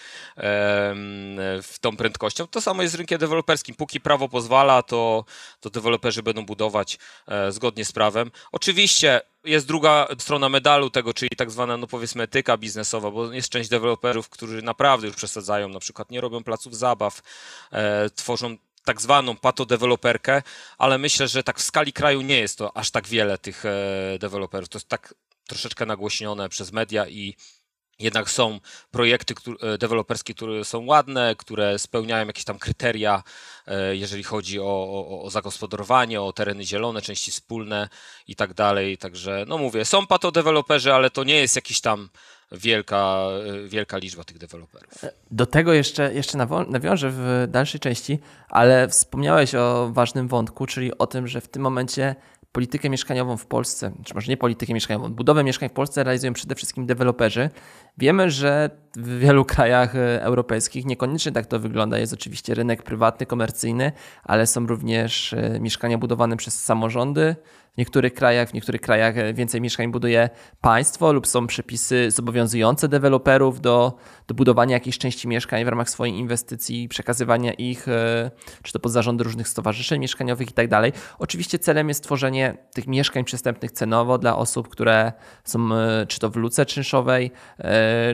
w 1.62 1.74
tą 1.80 1.96
prędkością. 1.96 2.46
To 2.46 2.60
samo 2.60 2.82
jest 2.82 2.92
z 2.92 2.96
rynkiem 2.96 3.18
deweloperskim. 3.18 3.74
Póki 3.74 4.00
prawo 4.00 4.28
pozwala, 4.28 4.82
to, 4.82 5.24
to 5.60 5.70
deweloperzy 5.70 6.22
będą 6.22 6.46
budować 6.46 6.98
e, 7.28 7.52
zgodnie 7.52 7.84
z 7.84 7.92
prawem. 7.92 8.30
Oczywiście 8.52 9.20
jest 9.44 9.66
druga 9.66 10.08
strona 10.18 10.48
medalu 10.48 10.90
tego, 10.90 11.14
czyli 11.14 11.30
tak 11.36 11.50
zwana, 11.50 11.76
no 11.76 11.86
powiedzmy, 11.86 12.22
etyka 12.22 12.56
biznesowa, 12.56 13.10
bo 13.10 13.32
jest 13.32 13.48
część 13.48 13.68
deweloperów, 13.68 14.28
którzy 14.28 14.62
naprawdę 14.62 15.06
już 15.06 15.16
przesadzają, 15.16 15.68
na 15.68 15.80
przykład 15.80 16.10
nie 16.10 16.20
robią 16.20 16.44
placów 16.44 16.76
zabaw, 16.76 17.22
e, 17.72 18.10
tworzą 18.10 18.56
tak 18.86 19.00
zwaną 19.00 19.36
patodeweloperkę, 19.36 20.42
ale 20.78 20.98
myślę, 20.98 21.28
że 21.28 21.42
tak 21.42 21.58
w 21.58 21.62
skali 21.62 21.92
kraju 21.92 22.20
nie 22.20 22.38
jest 22.38 22.58
to 22.58 22.76
aż 22.76 22.90
tak 22.90 23.08
wiele 23.08 23.38
tych 23.38 23.64
e, 23.64 24.18
deweloperów. 24.18 24.68
To 24.68 24.78
jest 24.78 24.88
tak 24.88 25.14
troszeczkę 25.46 25.86
nagłośnione 25.86 26.48
przez 26.48 26.72
media 26.72 27.08
i 27.08 27.36
jednak 27.98 28.30
są 28.30 28.60
projekty 28.90 29.34
które, 29.34 29.78
deweloperskie, 29.78 30.34
które 30.34 30.64
są 30.64 30.84
ładne, 30.84 31.34
które 31.38 31.78
spełniają 31.78 32.26
jakieś 32.26 32.44
tam 32.44 32.58
kryteria, 32.58 33.22
e, 33.66 33.96
jeżeli 33.96 34.22
chodzi 34.22 34.60
o, 34.60 34.64
o, 34.64 35.22
o 35.22 35.30
zagospodarowanie, 35.30 36.22
o 36.22 36.32
tereny 36.32 36.64
zielone, 36.64 37.02
części 37.02 37.30
wspólne 37.30 37.88
i 38.26 38.36
tak 38.36 38.54
dalej. 38.54 38.98
Także, 38.98 39.44
no 39.48 39.58
mówię, 39.58 39.84
są 39.84 40.06
patodeweloperzy, 40.06 40.94
ale 40.94 41.10
to 41.10 41.24
nie 41.24 41.40
jest 41.40 41.56
jakiś 41.56 41.80
tam 41.80 42.08
wielka, 42.52 43.28
e, 43.64 43.68
wielka 43.68 43.98
liczba 43.98 44.24
tych 44.24 44.38
deweloperów. 44.38 44.88
Do 45.30 45.46
tego 45.46 45.72
jeszcze, 45.72 46.14
jeszcze 46.14 46.38
nawiążę 46.68 47.10
w 47.12 47.46
dalszej 47.48 47.80
części, 47.80 48.18
ale 48.48 48.88
wspomniałeś 48.88 49.54
o 49.54 49.90
ważnym 49.92 50.28
wątku, 50.28 50.66
czyli 50.66 50.98
o 50.98 51.06
tym, 51.06 51.26
że 51.26 51.40
w 51.40 51.48
tym 51.48 51.62
momencie 51.62 52.14
politykę 52.52 52.90
mieszkaniową 52.90 53.36
w 53.36 53.46
Polsce, 53.46 53.92
czy 54.04 54.14
może 54.14 54.28
nie 54.28 54.36
politykę 54.36 54.74
mieszkaniową, 54.74 55.12
budowę 55.12 55.44
mieszkań 55.44 55.68
w 55.68 55.72
Polsce 55.72 56.04
realizują 56.04 56.32
przede 56.32 56.54
wszystkim 56.54 56.86
deweloperzy. 56.86 57.50
Wiemy, 57.98 58.30
że 58.30 58.70
w 58.96 59.18
wielu 59.18 59.44
krajach 59.44 59.96
e, 59.96 60.22
europejskich 60.22 60.86
niekoniecznie 60.86 61.32
tak 61.32 61.46
to 61.46 61.58
wygląda. 61.58 61.98
Jest 61.98 62.12
oczywiście 62.12 62.54
rynek 62.54 62.82
prywatny, 62.82 63.26
komercyjny, 63.26 63.92
ale 64.24 64.46
są 64.46 64.66
również 64.66 65.32
e, 65.32 65.60
mieszkania 65.60 65.98
budowane 65.98 66.36
przez 66.36 66.64
samorządy, 66.64 67.36
w 67.74 67.78
niektórych 67.78 68.14
krajach, 68.14 68.48
w 68.48 68.54
niektórych 68.54 68.80
krajach 68.80 69.18
e, 69.18 69.34
więcej 69.34 69.60
mieszkań 69.60 69.90
buduje 69.90 70.30
państwo 70.60 71.12
lub 71.12 71.26
są 71.26 71.46
przepisy 71.46 72.10
zobowiązujące 72.10 72.88
deweloperów 72.88 73.60
do, 73.60 73.96
do 74.26 74.34
budowania 74.34 74.74
jakiejś 74.74 74.98
części 74.98 75.28
mieszkań 75.28 75.64
w 75.64 75.68
ramach 75.68 75.90
swojej 75.90 76.14
inwestycji, 76.14 76.88
przekazywania 76.88 77.52
ich 77.52 77.86
czy 78.62 78.72
to 78.72 78.78
pod 78.78 78.92
zarządy 78.92 79.24
różnych 79.24 79.48
stowarzyszeń 79.48 80.00
mieszkaniowych 80.00 80.50
i 80.50 80.52
tak. 80.52 80.68
Oczywiście 81.18 81.58
celem 81.58 81.88
jest 81.88 82.04
tworzenie 82.04 82.56
tych 82.74 82.86
mieszkań 82.86 83.24
przystępnych 83.24 83.72
cenowo 83.72 84.18
dla 84.18 84.36
osób, 84.36 84.68
które 84.68 85.12
są 85.44 85.68
czy 86.08 86.18
to 86.18 86.30
w 86.30 86.36
luce 86.36 86.66
czynszowej, 86.66 87.30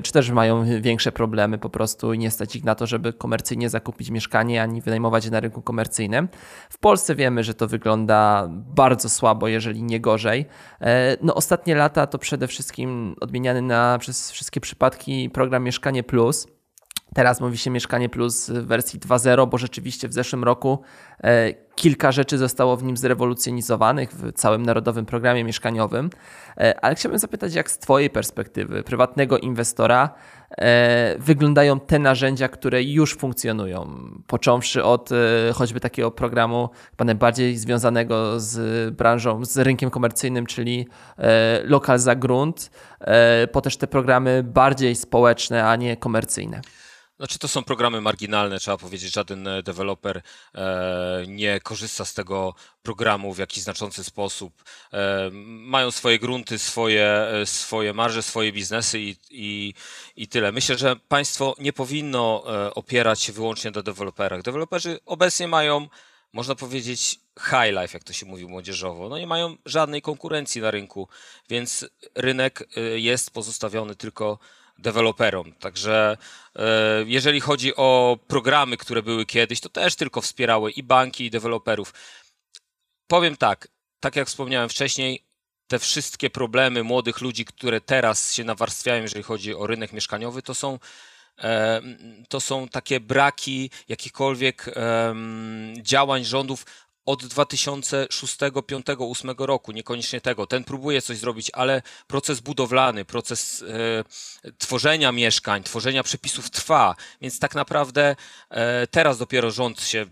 czy 0.03 0.13
też 0.13 0.31
mają 0.31 0.81
większe 0.81 1.13
problemy 1.13 1.59
po 1.59 1.71
prostu 1.71 2.13
i 2.13 2.19
nie 2.19 2.31
stać 2.31 2.57
ich 2.57 2.65
na 2.65 2.75
to, 2.75 2.87
żeby 2.87 3.13
komercyjnie 3.13 3.71
zakupić 3.71 4.11
mieszkanie 4.11 4.63
ani 4.63 4.81
wynajmować 4.81 5.25
je 5.25 5.31
na 5.31 5.41
rynku 5.41 5.63
komercyjnym. 5.63 6.29
W 6.71 6.79
Polsce 6.79 7.15
wiemy, 7.15 7.45
że 7.45 7.55
to 7.55 7.69
wygląda 7.69 8.49
bardzo 8.51 9.09
słabo, 9.09 9.49
jeżeli 9.49 9.83
nie 9.83 10.01
gorzej. 10.01 10.47
E, 10.81 11.17
no 11.23 11.35
ostatnie 11.35 11.75
lata 11.75 12.07
to 12.07 12.19
przede 12.19 12.47
wszystkim 12.47 13.17
odmieniany 13.21 13.63
na, 13.63 13.99
przez 13.99 14.31
wszystkie 14.31 14.61
przypadki 14.61 15.31
program 15.31 15.65
Mieszkanie 15.65 16.03
Plus. 16.03 16.47
Teraz 17.15 17.41
mówi 17.41 17.59
się 17.59 17.71
Mieszkanie 17.71 18.09
Plus 18.09 18.51
w 18.51 18.67
wersji 18.67 19.01
2.0, 19.01 19.49
bo 19.49 19.59
rzeczywiście 19.59 20.09
w 20.09 20.13
zeszłym 20.13 20.45
roku 20.45 20.83
e, 21.25 21.53
kilka 21.75 22.13
rzeczy 22.13 22.39
zostało 22.39 22.77
w 22.77 22.85
nim 22.85 22.97
zrewolucjonizowanych 22.97 24.13
w 24.13 24.33
całym 24.33 24.63
narodowym 24.63 25.07
programie 25.07 25.45
mieszkaniowym. 25.45 26.11
E, 26.57 26.85
ale 26.85 26.95
chciałbym 26.95 27.19
zapytać, 27.19 27.55
jak 27.55 27.71
z 27.71 27.79
Twojej 27.79 28.11
perspektywy, 28.11 28.83
prywatnego 28.83 29.39
inwestora, 29.39 30.11
e, 30.51 31.17
wyglądają 31.19 31.81
te 31.81 31.99
narzędzia, 31.99 32.49
które 32.49 32.83
już 32.83 33.17
funkcjonują? 33.17 34.11
Począwszy 34.27 34.85
od 34.85 35.11
choćby 35.55 35.81
takiego 35.81 36.11
programu, 36.11 36.69
chyba 36.91 37.05
najbardziej 37.05 37.57
związanego 37.57 38.41
z 38.41 38.95
branżą, 38.95 39.45
z 39.45 39.59
rynkiem 39.59 39.91
komercyjnym, 39.91 40.47
czyli 40.47 40.87
lokal 41.65 41.99
za 41.99 42.15
grunt, 42.15 42.71
po 43.53 43.61
też 43.61 43.77
te 43.77 43.87
programy 43.87 44.43
bardziej 44.43 44.97
społeczne, 44.97 45.67
a 45.67 45.77
nie 45.77 45.97
komercyjne. 45.97 46.61
Znaczy 47.23 47.39
to 47.39 47.49
są 47.49 47.65
programy 47.65 48.01
marginalne, 48.01 48.59
trzeba 48.59 48.77
powiedzieć, 48.77 49.13
żaden 49.13 49.49
e, 49.49 49.63
deweloper 49.63 50.23
e, 50.55 51.25
nie 51.29 51.61
korzysta 51.61 52.05
z 52.05 52.15
tego 52.15 52.55
programu 52.83 53.35
w 53.35 53.39
jakiś 53.39 53.63
znaczący 53.63 54.05
sposób. 54.05 54.65
E, 54.93 55.31
mają 55.45 55.91
swoje 55.91 56.19
grunty, 56.19 56.59
swoje, 56.59 57.27
swoje 57.45 57.93
marże, 57.93 58.23
swoje 58.23 58.53
biznesy 58.53 59.01
i, 59.01 59.17
i, 59.31 59.75
i 60.17 60.29
tyle. 60.29 60.53
Myślę, 60.53 60.79
że 60.79 60.97
państwo 60.97 61.55
nie 61.59 61.73
powinno 61.73 62.45
opierać 62.75 63.21
się 63.21 63.33
wyłącznie 63.33 63.71
na 63.71 63.83
deweloperach. 63.83 64.43
Deweloperzy 64.43 65.01
obecnie 65.07 65.49
mają, 65.49 65.89
można 66.33 66.55
powiedzieć, 66.55 67.21
high 67.41 67.81
life, 67.81 67.97
jak 67.99 68.05
to 68.05 68.13
się 68.13 68.27
mówi 68.27 68.47
młodzieżowo. 68.47 69.09
No 69.09 69.19
nie 69.19 69.27
mają 69.27 69.57
żadnej 69.67 70.03
konkurencji 70.03 70.61
na 70.61 70.71
rynku, 70.71 71.09
więc 71.49 71.87
rynek 72.15 72.69
jest 72.97 73.31
pozostawiony 73.31 73.97
tylko 73.97 74.39
deweloperom. 74.79 75.53
Także 75.53 76.17
e, 76.57 77.05
jeżeli 77.07 77.41
chodzi 77.41 77.77
o 77.77 78.19
programy, 78.27 78.77
które 78.77 79.03
były 79.03 79.27
kiedyś, 79.27 79.61
to 79.61 79.69
też 79.69 79.97
tylko 79.97 80.21
wspierały 80.21 80.71
i 80.71 80.83
banki, 80.83 81.25
i 81.25 81.31
deweloperów. 81.31 81.95
Powiem 83.07 83.37
tak, 83.37 83.69
tak 84.01 84.17
jak 84.17 84.29
wspomniałem 84.29 84.69
wcześniej, 84.69 85.25
te 85.67 85.79
wszystkie 85.79 86.31
problemy 86.31 86.83
młodych 86.83 87.21
ludzi, 87.21 87.45
które 87.45 87.81
teraz 87.81 88.35
się 88.35 88.45
nawarstwiają, 88.45 89.03
jeżeli 89.03 89.23
chodzi 89.23 89.55
o 89.55 89.67
rynek 89.67 89.93
mieszkaniowy, 89.93 90.43
to 90.43 90.55
są 90.55 90.79
e, 91.39 91.83
to 92.29 92.41
są 92.41 92.69
takie 92.69 93.01
braki 93.01 93.71
jakichkolwiek 93.89 94.75
działań 95.83 96.25
rządów 96.25 96.65
od 97.07 97.27
2006, 97.27 98.37
2005, 98.37 98.85
2008 98.85 99.31
roku, 99.39 99.73
niekoniecznie 99.73 100.21
tego. 100.21 100.47
Ten 100.47 100.65
próbuje 100.65 101.03
coś 101.03 101.19
zrobić, 101.19 101.51
ale 101.55 101.83
proces 102.07 102.41
budowlany, 102.41 103.05
proces 103.05 103.65
e, 104.43 104.53
tworzenia 104.59 105.13
mieszkań, 105.13 105.63
tworzenia 105.63 106.03
przepisów 106.03 106.51
trwa, 106.51 106.97
więc 107.21 107.39
tak 107.39 107.55
naprawdę 107.55 108.17
e, 108.51 108.87
teraz 108.87 109.19
dopiero 109.19 109.51
rząd 109.51 109.81
się 109.81 110.07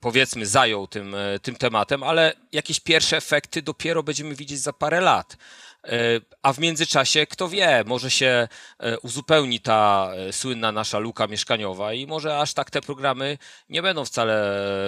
powiedzmy 0.00 0.46
zajął 0.46 0.86
tym, 0.86 1.14
e, 1.14 1.38
tym 1.38 1.56
tematem, 1.56 2.02
ale 2.02 2.32
jakieś 2.52 2.80
pierwsze 2.80 3.16
efekty 3.16 3.62
dopiero 3.62 4.02
będziemy 4.02 4.34
widzieć 4.34 4.60
za 4.60 4.72
parę 4.72 5.00
lat. 5.00 5.36
E, 5.86 6.20
a 6.42 6.52
w 6.52 6.58
międzyczasie, 6.58 7.26
kto 7.26 7.48
wie, 7.48 7.84
może 7.86 8.10
się 8.10 8.48
e, 8.78 8.98
uzupełni 8.98 9.60
ta 9.60 10.10
e, 10.16 10.32
słynna 10.32 10.72
nasza 10.72 10.98
luka 10.98 11.26
mieszkaniowa 11.26 11.92
i 11.92 12.06
może 12.06 12.38
aż 12.38 12.54
tak 12.54 12.70
te 12.70 12.80
programy 12.80 13.38
nie 13.68 13.82
będą 13.82 14.04
wcale 14.04 14.34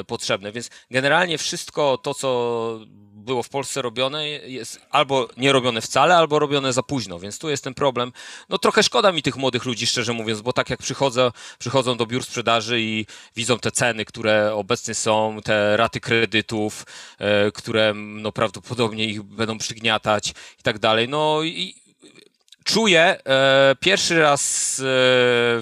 potrzebne. 0.06 0.52
Więc 0.52 0.70
generalnie 0.90 1.38
wszystko 1.38 1.98
to, 1.98 2.14
co 2.14 2.80
było 3.26 3.42
w 3.42 3.48
Polsce 3.48 3.82
robione, 3.82 4.28
jest 4.28 4.80
albo 4.90 5.28
nie 5.36 5.52
robione 5.52 5.80
wcale, 5.80 6.16
albo 6.16 6.38
robione 6.38 6.72
za 6.72 6.82
późno, 6.82 7.18
więc 7.18 7.38
tu 7.38 7.50
jest 7.50 7.64
ten 7.64 7.74
problem. 7.74 8.12
No 8.48 8.58
trochę 8.58 8.82
szkoda 8.82 9.12
mi 9.12 9.22
tych 9.22 9.36
młodych 9.36 9.64
ludzi, 9.64 9.86
szczerze 9.86 10.12
mówiąc, 10.12 10.40
bo 10.40 10.52
tak 10.52 10.70
jak 10.70 10.78
przychodzę, 10.78 11.32
przychodzą 11.58 11.96
do 11.96 12.06
biur 12.06 12.24
sprzedaży 12.24 12.80
i 12.80 13.06
widzą 13.36 13.58
te 13.58 13.70
ceny, 13.70 14.04
które 14.04 14.54
obecnie 14.54 14.94
są, 14.94 15.38
te 15.44 15.76
raty 15.76 16.00
kredytów, 16.00 16.86
które 17.54 17.94
no 17.94 18.32
prawdopodobnie 18.32 19.04
ich 19.04 19.22
będą 19.22 19.58
przygniatać 19.58 20.30
i 20.30 20.62
tak 20.62 20.78
dalej, 20.78 20.85
no 21.08 21.42
i 21.42 21.74
czuję 22.64 23.18
e, 23.24 23.76
pierwszy 23.80 24.18
raz 24.20 24.74
e, 24.80 24.82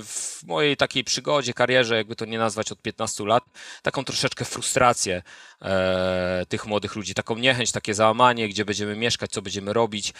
w 0.02 0.40
mojej 0.46 0.76
takiej 0.76 1.04
przygodzie, 1.04 1.54
karierze, 1.54 1.96
jakby 1.96 2.16
to 2.16 2.24
nie 2.24 2.38
nazwać 2.38 2.72
od 2.72 2.82
15 2.82 3.24
lat, 3.26 3.44
taką 3.82 4.04
troszeczkę 4.04 4.44
frustrację 4.44 5.22
e, 5.62 6.46
tych 6.48 6.66
młodych 6.66 6.96
ludzi, 6.96 7.14
taką 7.14 7.38
niechęć, 7.38 7.72
takie 7.72 7.94
załamanie, 7.94 8.48
gdzie 8.48 8.64
będziemy 8.64 8.96
mieszkać, 8.96 9.30
co 9.30 9.42
będziemy 9.42 9.72
robić. 9.72 10.12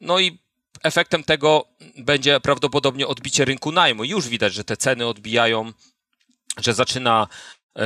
No 0.00 0.18
i 0.18 0.38
efektem 0.82 1.24
tego 1.24 1.64
będzie 1.96 2.40
prawdopodobnie 2.40 3.06
odbicie 3.06 3.44
rynku 3.44 3.72
najmu. 3.72 4.04
Już 4.04 4.28
widać, 4.28 4.54
że 4.54 4.64
te 4.64 4.76
ceny 4.76 5.06
odbijają 5.06 5.72
że 6.58 6.74
zaczyna 6.74 7.28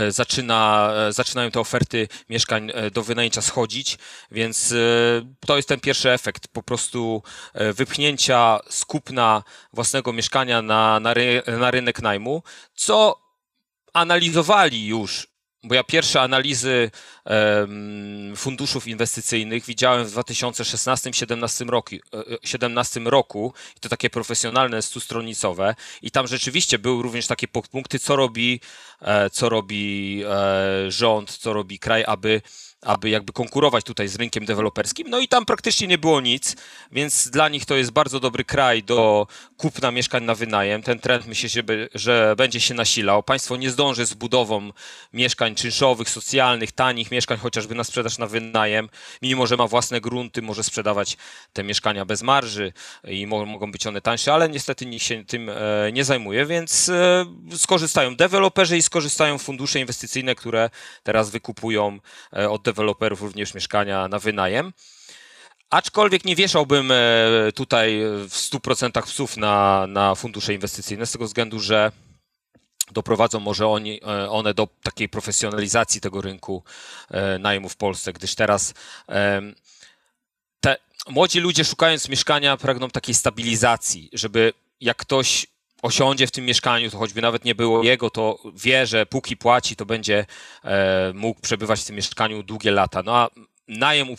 zaczyna, 0.09 0.93
e, 1.09 1.13
zaczynają 1.13 1.51
te 1.51 1.61
oferty 1.61 2.09
mieszkań 2.29 2.71
e, 2.75 2.91
do 2.91 3.03
wynajęcia 3.03 3.43
schodzić, 3.43 3.99
więc 4.31 4.75
to 5.47 5.57
jest 5.57 5.69
ten 5.69 5.81
pierwszy 5.81 6.11
efekt. 6.11 6.49
Po 6.49 6.63
prostu 6.63 7.23
wypchnięcia 7.75 8.61
z 8.69 8.85
kupna 8.85 9.43
własnego 9.73 10.13
mieszkania 10.13 10.63
na, 10.63 11.01
na, 11.01 11.15
ry, 11.15 11.43
na 11.59 11.71
rynek 11.71 12.03
najmu, 12.03 12.43
co 12.75 13.23
analizowali 13.93 14.87
już 14.87 15.32
bo 15.65 15.75
ja 15.75 15.85
pierwsze 15.85 16.21
analizy 16.21 16.91
funduszów 18.37 18.87
inwestycyjnych 18.87 19.65
widziałem 19.65 20.05
w 20.05 20.15
2016-2017 20.15 21.69
roku, 21.69 21.97
17 22.45 23.01
roku, 23.01 23.53
i 23.77 23.81
to 23.81 23.89
takie 23.89 24.11
profesjonalne, 24.11 24.83
stustronicowe, 24.83 25.75
i 26.03 26.11
tam 26.11 26.27
rzeczywiście 26.27 26.79
były 26.79 27.03
również 27.03 27.27
takie 27.27 27.49
punkty, 27.49 27.99
co 27.99 28.17
robi, 28.17 28.61
e, 29.03 29.31
co 29.31 29.49
robi 29.49 30.23
e, 30.27 30.91
rząd, 30.91 31.39
co 31.39 31.53
robi 31.53 31.79
kraj, 31.79 32.05
aby 32.07 32.43
aby 32.83 33.11
jakby 33.11 33.33
konkurować 33.33 33.85
tutaj 33.85 34.09
z 34.09 34.17
rynkiem 34.17 34.45
deweloperskim. 34.45 35.11
No 35.11 35.19
i 35.19 35.29
tam 35.29 35.47
praktycznie 35.47 35.87
nie 35.87 35.99
było 35.99 36.21
nic, 36.21 36.57
więc 36.93 37.29
dla 37.29 37.49
nich 37.49 37.67
to 37.67 37.77
jest 37.77 37.91
bardzo 37.91 38.21
dobry 38.21 38.45
kraj 38.45 38.83
do 38.83 39.27
kupna 39.57 39.91
mieszkań 39.91 40.25
na 40.25 40.35
wynajem. 40.35 40.83
Ten 40.83 40.99
trend 40.99 41.27
myślę, 41.27 41.63
że, 41.95 42.35
będzie 42.37 42.61
się 42.61 42.75
nasilał. 42.75 43.23
Państwo 43.23 43.57
nie 43.57 43.71
zdąży 43.71 44.07
z 44.07 44.15
budową 44.15 44.71
mieszkań 45.13 45.55
czynszowych, 45.55 46.11
socjalnych, 46.11 46.73
tanich 46.73 47.11
mieszkań, 47.11 47.39
chociażby 47.39 47.75
na 47.75 47.85
sprzedaż 47.85 48.19
na 48.19 48.27
wynajem. 48.27 48.89
Mimo, 49.23 49.47
że 49.47 49.57
ma 49.57 49.67
własne 49.67 50.01
grunty, 50.01 50.43
może 50.43 50.63
sprzedawać 50.63 51.17
te 51.53 51.65
mieszkania 51.65 52.05
bez 52.05 52.23
marży 52.23 52.73
i 53.05 53.27
mogą 53.27 53.73
być 53.73 53.87
one 53.87 54.01
tańsze, 54.01 54.35
ale 54.35 54.49
niestety 54.49 54.87
nikt 54.87 55.05
się 55.05 55.25
tym 55.25 55.49
e, 55.49 55.55
nie 55.93 56.05
zajmuje, 56.05 56.47
więc 56.47 56.89
e, 56.89 57.25
skorzystają 57.57 58.17
deweloperzy 58.17 58.77
i 58.77 58.83
skorzystają 58.83 59.39
fundusze 59.39 59.81
inwestycyjne, 59.81 60.35
które 60.35 60.71
teraz 61.03 61.31
wykupują 61.31 61.99
e, 62.33 62.51
od 62.51 62.63
również 63.01 63.55
mieszkania 63.55 64.09
na 64.09 64.19
wynajem. 64.19 64.73
Aczkolwiek 65.71 66.25
nie 66.25 66.37
wieszałbym 66.37 66.91
e, 66.93 66.97
tutaj 67.55 68.01
w 68.29 68.35
100% 68.35 69.03
psów 69.03 69.37
na, 69.37 69.87
na 69.87 70.15
fundusze 70.15 70.55
inwestycyjne 70.55 71.07
z 71.07 71.13
tego 71.13 71.25
względu, 71.25 71.61
że 71.61 71.93
doprowadzą 72.91 73.41
może 73.41 73.69
oni, 73.69 74.01
e, 74.03 74.31
one 74.31 74.55
do 74.55 74.69
takiej 74.83 75.09
profesjonalizacji 75.09 76.01
tego 76.01 76.21
rynku 76.21 76.63
e, 77.11 77.39
najmu 77.39 77.69
w 77.69 77.77
Polsce, 77.77 78.13
gdyż 78.13 78.35
teraz 78.35 78.75
te 80.61 80.77
młodzi 81.09 81.41
ludzie 81.41 81.65
szukając 81.65 82.09
mieszkania 82.09 82.57
pragną 82.57 82.91
takiej 82.91 83.15
stabilizacji, 83.15 84.11
żeby 84.13 84.53
jak 84.81 84.97
ktoś 84.97 85.47
osiądzie 85.83 86.27
w 86.27 86.31
tym 86.31 86.45
mieszkaniu, 86.45 86.91
to 86.91 86.99
choćby 86.99 87.23
nawet 87.23 87.45
nie 87.45 87.55
było 87.55 87.83
jego, 87.83 88.11
to 88.11 88.39
wie, 88.55 88.87
że 88.87 89.07
póki 89.07 89.37
płaci, 89.37 89.77
to 89.77 89.87
będzie 89.87 90.27
e, 90.65 91.13
mógł 91.15 91.41
przebywać 91.41 91.81
w 91.81 91.85
tym 91.85 91.97
mieszkaniu 91.97 92.43
długie 92.43 92.71
lata. 92.71 93.03
No 93.03 93.17
a 93.17 93.29
najem 93.69 94.11
u, 94.11 94.17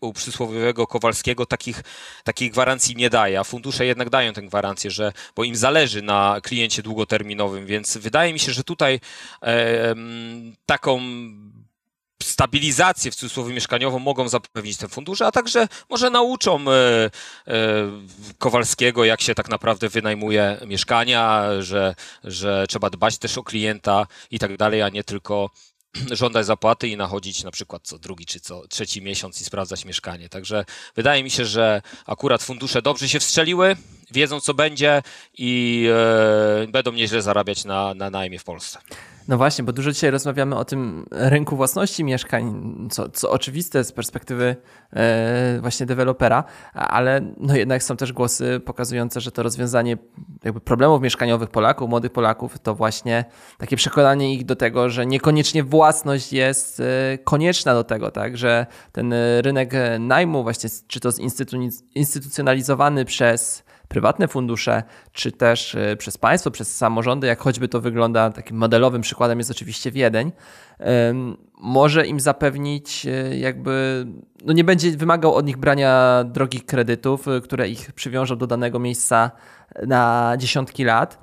u 0.00 0.12
przysłowiowego 0.12 0.86
Kowalskiego 0.86 1.46
takich, 1.46 1.82
takich 2.24 2.52
gwarancji 2.52 2.96
nie 2.96 3.10
daje, 3.10 3.40
a 3.40 3.44
fundusze 3.44 3.86
jednak 3.86 4.10
dają 4.10 4.32
tę 4.32 4.42
gwarancję, 4.42 4.90
że, 4.90 5.12
bo 5.36 5.44
im 5.44 5.56
zależy 5.56 6.02
na 6.02 6.40
kliencie 6.42 6.82
długoterminowym, 6.82 7.66
więc 7.66 7.96
wydaje 7.96 8.32
mi 8.32 8.38
się, 8.38 8.52
że 8.52 8.64
tutaj 8.64 9.00
e, 9.42 9.94
taką 10.66 11.00
stabilizację 12.22 13.10
w 13.10 13.14
cudzysłowie 13.14 13.54
mieszkaniową 13.54 13.98
mogą 13.98 14.28
zapewnić 14.28 14.76
te 14.76 14.88
fundusze, 14.88 15.26
a 15.26 15.32
także 15.32 15.68
może 15.90 16.10
nauczą 16.10 16.64
e, 16.70 16.74
e, 16.74 17.10
Kowalskiego, 18.38 19.04
jak 19.04 19.20
się 19.20 19.34
tak 19.34 19.48
naprawdę 19.48 19.88
wynajmuje 19.88 20.60
mieszkania, 20.66 21.44
że, 21.60 21.94
że 22.24 22.66
trzeba 22.68 22.90
dbać 22.90 23.18
też 23.18 23.38
o 23.38 23.42
klienta 23.42 24.06
i 24.30 24.38
tak 24.38 24.56
dalej, 24.56 24.82
a 24.82 24.88
nie 24.88 25.04
tylko 25.04 25.50
żądać 26.10 26.46
zapłaty 26.46 26.88
i 26.88 26.96
nachodzić 26.96 27.44
na 27.44 27.50
przykład 27.50 27.82
co 27.82 27.98
drugi 27.98 28.26
czy 28.26 28.40
co 28.40 28.68
trzeci 28.68 29.02
miesiąc 29.02 29.40
i 29.40 29.44
sprawdzać 29.44 29.84
mieszkanie. 29.84 30.28
Także 30.28 30.64
wydaje 30.96 31.24
mi 31.24 31.30
się, 31.30 31.44
że 31.44 31.82
akurat 32.06 32.42
fundusze 32.42 32.82
dobrze 32.82 33.08
się 33.08 33.20
wstrzeliły, 33.20 33.76
wiedzą 34.10 34.40
co 34.40 34.54
będzie 34.54 35.02
i 35.38 35.86
e, 36.64 36.66
będą 36.66 36.92
nieźle 36.92 37.22
zarabiać 37.22 37.64
na, 37.64 37.94
na 37.94 38.10
najmie 38.10 38.38
w 38.38 38.44
Polsce. 38.44 38.78
No 39.28 39.36
właśnie, 39.36 39.64
bo 39.64 39.72
dużo 39.72 39.92
dzisiaj 39.92 40.10
rozmawiamy 40.10 40.56
o 40.56 40.64
tym 40.64 41.06
rynku 41.10 41.56
własności 41.56 42.04
mieszkań, 42.04 42.72
co, 42.90 43.08
co 43.08 43.30
oczywiste 43.30 43.84
z 43.84 43.92
perspektywy 43.92 44.56
e, 44.92 45.58
właśnie 45.60 45.86
dewelopera, 45.86 46.44
ale 46.72 47.20
no 47.36 47.56
jednak 47.56 47.82
są 47.82 47.96
też 47.96 48.12
głosy 48.12 48.60
pokazujące, 48.64 49.20
że 49.20 49.32
to 49.32 49.42
rozwiązanie 49.42 49.98
jakby 50.44 50.60
problemów 50.60 51.02
mieszkaniowych 51.02 51.50
Polaków, 51.50 51.90
młodych 51.90 52.12
Polaków, 52.12 52.58
to 52.58 52.74
właśnie 52.74 53.24
takie 53.58 53.76
przekonanie 53.76 54.34
ich 54.34 54.44
do 54.44 54.56
tego, 54.56 54.90
że 54.90 55.06
niekoniecznie 55.06 55.64
własność 55.64 56.32
jest 56.32 56.80
e, 56.80 57.18
konieczna 57.18 57.74
do 57.74 57.84
tego, 57.84 58.10
tak, 58.10 58.36
że 58.36 58.66
ten 58.92 59.14
rynek 59.40 59.72
najmu 60.00 60.42
właśnie, 60.42 60.70
czy 60.86 61.00
to 61.00 61.10
zinstytucjonalizowany 61.12 63.04
przez 63.04 63.64
prywatne 63.94 64.28
fundusze, 64.28 64.82
czy 65.12 65.32
też 65.32 65.74
e, 65.74 65.96
przez 65.96 66.18
państwo, 66.18 66.50
przez 66.50 66.76
samorządy, 66.76 67.26
jak 67.26 67.40
choćby 67.40 67.68
to 67.68 67.80
wygląda, 67.80 68.30
takim 68.30 68.56
modelowym 68.56 69.02
przykładem 69.02 69.38
jest 69.38 69.50
oczywiście 69.50 69.90
Wiedeń, 69.90 70.32
może 71.60 72.06
im 72.06 72.20
zapewnić 72.20 73.06
e, 73.06 73.36
jakby, 73.36 74.06
no 74.44 74.52
nie 74.52 74.64
będzie 74.64 74.90
wymagał 74.90 75.34
od 75.34 75.46
nich 75.46 75.56
brania 75.56 76.24
drogich 76.24 76.66
kredytów, 76.66 77.28
e, 77.28 77.40
które 77.40 77.68
ich 77.68 77.92
przywiążą 77.92 78.36
do 78.36 78.46
danego 78.46 78.78
miejsca 78.78 79.30
na 79.86 80.34
dziesiątki 80.38 80.84
lat, 80.84 81.18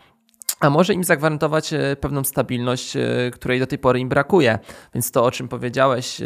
a 0.60 0.70
może 0.70 0.94
im 0.94 1.04
zagwarantować 1.04 1.74
pewną 2.00 2.24
stabilność, 2.24 2.98
której 3.34 3.60
do 3.60 3.68
tej 3.68 3.80
pory 3.80 4.00
im 4.00 4.10
brakuje. 4.10 4.60
Więc 4.94 5.12
to, 5.12 5.26
o 5.26 5.32
czym 5.32 5.48
powiedziałeś, 5.48 6.22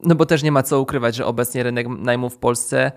no 0.00 0.14
bo 0.14 0.26
też 0.26 0.42
nie 0.42 0.52
ma 0.52 0.62
co 0.62 0.80
ukrywać, 0.80 1.14
że 1.14 1.26
obecnie 1.26 1.62
rynek 1.62 1.86
najmu 1.88 2.30
w 2.30 2.38
Polsce 2.38 2.92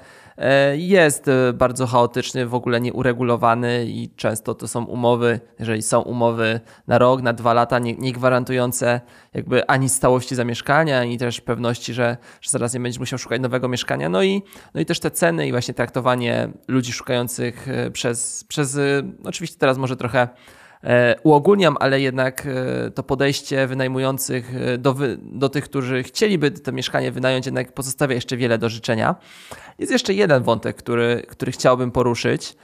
jest 0.75 1.27
e, 1.27 1.53
bardzo 1.53 1.87
chaotyczny, 1.87 2.45
w 2.45 2.55
ogóle 2.55 2.81
nieuregulowany 2.81 3.85
i 3.85 4.09
często 4.15 4.55
to 4.55 4.67
są 4.67 4.85
umowy, 4.85 5.39
jeżeli 5.59 5.81
są 5.81 6.01
umowy 6.01 6.59
na 6.87 6.97
rok, 6.97 7.21
na 7.21 7.33
dwa 7.33 7.53
lata, 7.53 7.79
nie, 7.79 7.95
nie 7.95 8.13
gwarantujące 8.13 9.01
jakby 9.33 9.67
ani 9.67 9.89
stałości 9.89 10.35
zamieszkania, 10.35 10.99
ani 10.99 11.17
też 11.17 11.41
pewności, 11.41 11.93
że, 11.93 12.17
że 12.41 12.51
zaraz 12.51 12.73
nie 12.73 12.79
będziesz 12.79 12.99
musiał 12.99 13.19
szukać 13.19 13.41
nowego 13.41 13.67
mieszkania. 13.67 14.09
No 14.09 14.23
i, 14.23 14.43
no 14.73 14.81
i 14.81 14.85
też 14.85 14.99
te 14.99 15.11
ceny 15.11 15.47
i 15.47 15.51
właśnie 15.51 15.73
traktowanie 15.73 16.49
ludzi 16.67 16.93
szukających 16.93 17.67
e, 17.67 17.91
przez, 17.91 18.43
przez 18.43 18.79
oczywiście 19.23 19.57
teraz 19.59 19.77
może 19.77 19.95
trochę 19.95 20.27
E, 20.27 20.29
uogólniam, 21.23 21.77
ale 21.79 22.01
jednak 22.01 22.45
e, 22.45 22.91
to 22.91 23.03
podejście 23.03 23.67
wynajmujących 23.67 24.55
e, 24.55 24.77
do, 24.77 24.95
do 25.21 25.49
tych, 25.49 25.63
którzy 25.63 26.03
chcieliby 26.03 26.51
to 26.51 26.71
mieszkanie 26.71 27.11
wynająć, 27.11 27.45
jednak 27.45 27.73
pozostawia 27.73 28.15
jeszcze 28.15 28.37
wiele 28.37 28.57
do 28.57 28.69
życzenia. 28.69 29.15
Jest 29.79 29.91
jeszcze 29.91 30.13
jeden 30.13 30.43
wątek, 30.43 30.75
który, 30.75 31.23
który 31.27 31.51
chciałbym 31.51 31.91
poruszyć. 31.91 32.55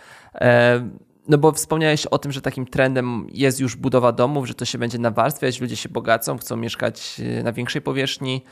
No 1.28 1.38
bo 1.38 1.52
wspomniałeś 1.52 2.06
o 2.06 2.18
tym, 2.18 2.32
że 2.32 2.42
takim 2.42 2.66
trendem 2.66 3.28
jest 3.32 3.60
już 3.60 3.76
budowa 3.76 4.12
domów, 4.12 4.48
że 4.48 4.54
to 4.54 4.66
się 4.66 4.78
będzie 4.78 4.98
nawarstwiać, 4.98 5.62
ludzie 5.62 5.76
się 5.76 5.90
bogacą, 5.90 6.38
chcą 6.38 6.56
mieszkać 6.56 7.22
na 7.44 7.54
większej 7.54 7.82
powierzchni, 7.82 8.44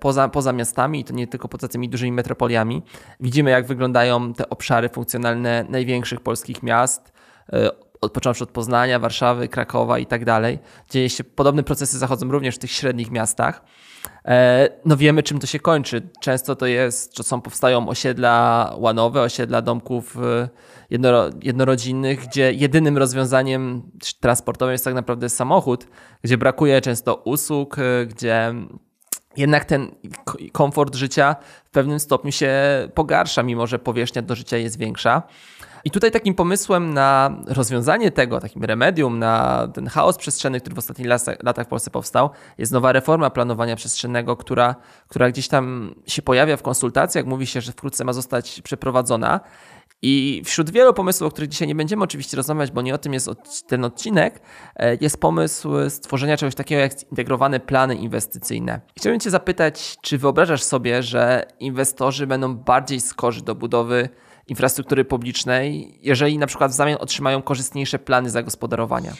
poza, 0.00 0.28
poza 0.28 0.52
miastami 0.52 1.00
i 1.00 1.04
to 1.04 1.14
nie 1.14 1.26
tylko 1.26 1.48
poza 1.48 1.68
tymi 1.68 1.88
dużymi 1.88 2.12
metropoliami. 2.12 2.82
Widzimy, 3.20 3.50
jak 3.50 3.66
wyglądają 3.66 4.34
te 4.34 4.50
obszary 4.50 4.88
funkcjonalne 4.88 5.64
największych 5.68 6.20
polskich 6.20 6.62
miast 6.62 7.12
od, 8.04 8.12
począwszy 8.12 8.44
od 8.44 8.50
Poznania, 8.50 8.98
Warszawy, 8.98 9.48
Krakowa 9.48 9.98
i 9.98 10.06
tak 10.06 10.24
dalej. 10.24 10.58
Dzieje 10.90 11.10
się, 11.10 11.24
podobne 11.24 11.62
procesy 11.62 11.98
zachodzą 11.98 12.30
również 12.30 12.54
w 12.54 12.58
tych 12.58 12.70
średnich 12.70 13.10
miastach. 13.10 13.64
E, 14.24 14.68
no 14.84 14.96
wiemy, 14.96 15.22
czym 15.22 15.38
to 15.38 15.46
się 15.46 15.58
kończy. 15.58 16.08
Często 16.20 16.56
to 16.56 16.66
jest, 16.66 17.16
że 17.16 17.22
są, 17.22 17.40
powstają 17.40 17.88
osiedla 17.88 18.74
łanowe, 18.78 19.22
osiedla 19.22 19.62
domków 19.62 20.16
e, 20.16 20.48
jednoro, 20.90 21.30
jednorodzinnych, 21.42 22.26
gdzie 22.26 22.52
jedynym 22.52 22.98
rozwiązaniem 22.98 23.82
transportowym 24.20 24.72
jest 24.72 24.84
tak 24.84 24.94
naprawdę 24.94 25.28
samochód, 25.28 25.86
gdzie 26.22 26.38
brakuje 26.38 26.80
często 26.80 27.14
usług, 27.14 27.78
e, 27.78 28.06
gdzie 28.06 28.54
jednak 29.36 29.64
ten 29.64 29.94
komfort 30.52 30.94
życia 30.94 31.36
w 31.64 31.70
pewnym 31.70 32.00
stopniu 32.00 32.32
się 32.32 32.52
pogarsza, 32.94 33.42
mimo 33.42 33.66
że 33.66 33.78
powierzchnia 33.78 34.22
do 34.22 34.34
życia 34.34 34.56
jest 34.56 34.78
większa. 34.78 35.22
I 35.84 35.90
tutaj 35.90 36.10
takim 36.10 36.34
pomysłem 36.34 36.94
na 36.94 37.36
rozwiązanie 37.46 38.10
tego, 38.10 38.40
takim 38.40 38.64
remedium 38.64 39.18
na 39.18 39.68
ten 39.74 39.86
chaos 39.86 40.16
przestrzenny, 40.16 40.60
który 40.60 40.74
w 40.74 40.78
ostatnich 40.78 41.08
latach 41.42 41.66
w 41.66 41.68
Polsce 41.68 41.90
powstał, 41.90 42.30
jest 42.58 42.72
nowa 42.72 42.92
reforma 42.92 43.30
planowania 43.30 43.76
przestrzennego, 43.76 44.36
która, 44.36 44.74
która 45.08 45.30
gdzieś 45.30 45.48
tam 45.48 45.94
się 46.06 46.22
pojawia 46.22 46.56
w 46.56 46.62
konsultacjach. 46.62 47.26
Mówi 47.26 47.46
się, 47.46 47.60
że 47.60 47.72
wkrótce 47.72 48.04
ma 48.04 48.12
zostać 48.12 48.62
przeprowadzona. 48.62 49.40
I 50.02 50.42
wśród 50.44 50.70
wielu 50.70 50.94
pomysłów, 50.94 51.28
o 51.28 51.30
których 51.30 51.50
dzisiaj 51.50 51.68
nie 51.68 51.74
będziemy 51.74 52.04
oczywiście 52.04 52.36
rozmawiać, 52.36 52.70
bo 52.70 52.82
nie 52.82 52.94
o 52.94 52.98
tym 52.98 53.12
jest 53.12 53.30
ten 53.66 53.84
odcinek, 53.84 54.40
e, 54.76 54.96
jest 55.00 55.20
pomysł 55.20 55.70
stworzenia 55.88 56.36
czegoś 56.36 56.54
takiego 56.54 56.80
jak 56.80 56.98
zintegrowane 56.98 57.60
plany 57.60 57.94
inwestycyjne. 57.94 58.80
Chciałbym 58.98 59.20
Cię 59.20 59.30
zapytać, 59.30 59.96
czy 60.02 60.18
wyobrażasz 60.18 60.62
sobie, 60.62 61.02
że 61.02 61.46
inwestorzy 61.60 62.26
będą 62.26 62.56
bardziej 62.56 63.00
skorzy 63.00 63.42
do 63.42 63.54
budowy 63.54 64.08
infrastruktury 64.48 65.04
publicznej, 65.04 65.98
jeżeli 66.02 66.38
na 66.38 66.46
przykład 66.46 66.70
w 66.70 66.74
zamian 66.74 66.98
otrzymają 67.00 67.42
korzystniejsze 67.42 67.98
plany 67.98 68.30
zagospodarowania? 68.30 69.14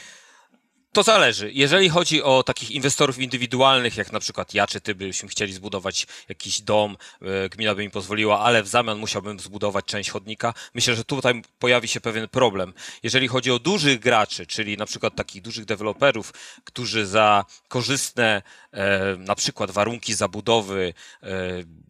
To 0.94 1.02
zależy. 1.02 1.50
Jeżeli 1.52 1.88
chodzi 1.88 2.22
o 2.22 2.42
takich 2.42 2.70
inwestorów 2.70 3.18
indywidualnych, 3.18 3.96
jak 3.96 4.12
na 4.12 4.20
przykład 4.20 4.54
ja 4.54 4.66
czy 4.66 4.80
ty 4.80 4.94
byśmy 4.94 5.28
chcieli 5.28 5.52
zbudować 5.52 6.06
jakiś 6.28 6.60
dom, 6.60 6.96
e, 7.22 7.48
gmina 7.48 7.74
by 7.74 7.82
mi 7.82 7.90
pozwoliła, 7.90 8.40
ale 8.40 8.62
w 8.62 8.68
zamian 8.68 8.98
musiałbym 8.98 9.40
zbudować 9.40 9.84
część 9.84 10.10
chodnika, 10.10 10.54
myślę, 10.74 10.96
że 10.96 11.04
tutaj 11.04 11.42
pojawi 11.58 11.88
się 11.88 12.00
pewien 12.00 12.28
problem. 12.28 12.72
Jeżeli 13.02 13.28
chodzi 13.28 13.50
o 13.50 13.58
dużych 13.58 13.98
graczy, 14.00 14.46
czyli 14.46 14.76
na 14.76 14.86
przykład 14.86 15.14
takich 15.14 15.42
dużych 15.42 15.64
deweloperów, 15.64 16.32
którzy 16.64 17.06
za 17.06 17.44
korzystne 17.68 18.42
e, 18.72 19.16
na 19.18 19.34
przykład 19.34 19.70
warunki 19.70 20.14
zabudowy 20.14 20.94
e, 21.22 21.26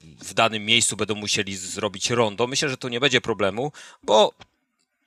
w 0.02 0.34
danym 0.34 0.64
miejscu 0.64 0.96
będą 0.96 1.14
musieli 1.14 1.56
zrobić 1.56 2.10
rondo, 2.10 2.46
myślę, 2.46 2.68
że 2.68 2.76
to 2.76 2.88
nie 2.88 3.00
będzie 3.00 3.20
problemu, 3.20 3.72
bo 4.02 4.32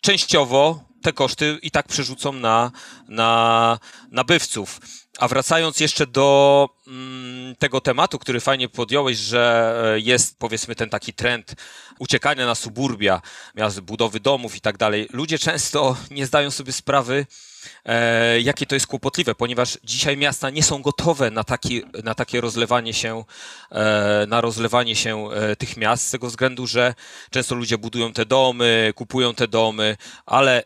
częściowo 0.01 0.87
te 1.07 1.13
koszty 1.13 1.59
i 1.61 1.71
tak 1.71 1.87
przerzucą 1.87 2.33
na, 2.33 2.71
na 3.07 3.79
nabywców. 4.11 4.79
A 5.19 5.27
wracając 5.27 5.79
jeszcze 5.79 6.07
do 6.07 6.69
mm, 6.87 7.55
tego 7.55 7.81
tematu, 7.81 8.19
który 8.19 8.39
fajnie 8.39 8.69
podjąłeś, 8.69 9.17
że 9.17 9.75
e, 9.95 9.99
jest 9.99 10.39
powiedzmy 10.39 10.75
ten 10.75 10.89
taki 10.89 11.13
trend 11.13 11.55
uciekania 11.99 12.45
na 12.45 12.55
suburbia, 12.55 13.21
miast, 13.55 13.79
budowy 13.79 14.19
domów 14.19 14.55
i 14.55 14.61
tak 14.61 14.77
dalej. 14.77 15.07
Ludzie 15.13 15.39
często 15.39 15.97
nie 16.11 16.25
zdają 16.25 16.51
sobie 16.51 16.73
sprawy, 16.73 17.25
e, 17.85 18.41
jakie 18.41 18.65
to 18.65 18.75
jest 18.75 18.87
kłopotliwe, 18.87 19.35
ponieważ 19.35 19.77
dzisiaj 19.83 20.17
miasta 20.17 20.49
nie 20.49 20.63
są 20.63 20.81
gotowe 20.81 21.31
na, 21.31 21.43
taki, 21.43 21.83
na 22.03 22.15
takie 22.15 22.41
rozlewanie 22.41 22.93
się, 22.93 23.23
e, 23.71 24.25
na 24.27 24.41
rozlewanie 24.41 24.95
się 24.95 25.29
tych 25.57 25.77
miast, 25.77 26.07
z 26.07 26.11
tego 26.11 26.27
względu, 26.27 26.67
że 26.67 26.93
często 27.31 27.55
ludzie 27.55 27.77
budują 27.77 28.13
te 28.13 28.25
domy, 28.25 28.93
kupują 28.95 29.33
te 29.33 29.47
domy, 29.47 29.97
ale 30.25 30.63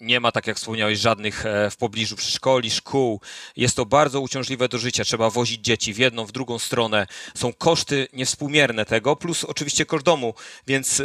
nie 0.00 0.20
ma, 0.20 0.32
tak 0.32 0.46
jak 0.46 0.56
wspomniałeś, 0.56 0.98
żadnych 0.98 1.46
e, 1.46 1.70
w 1.70 1.76
pobliżu 1.76 2.16
przedszkoli, 2.16 2.70
szkół. 2.70 3.20
Jest 3.56 3.76
to 3.76 3.86
bardzo 3.86 4.20
uciążliwe 4.20 4.68
do 4.68 4.78
życia. 4.78 5.04
Trzeba 5.04 5.30
wozić 5.30 5.60
dzieci 5.64 5.94
w 5.94 5.98
jedną, 5.98 6.26
w 6.26 6.32
drugą 6.32 6.58
stronę. 6.58 7.06
Są 7.34 7.52
koszty 7.52 8.08
niewspółmierne 8.12 8.84
tego, 8.84 9.16
plus 9.16 9.44
oczywiście 9.44 9.86
koszt 9.86 10.04
domu. 10.04 10.34
Więc 10.66 11.02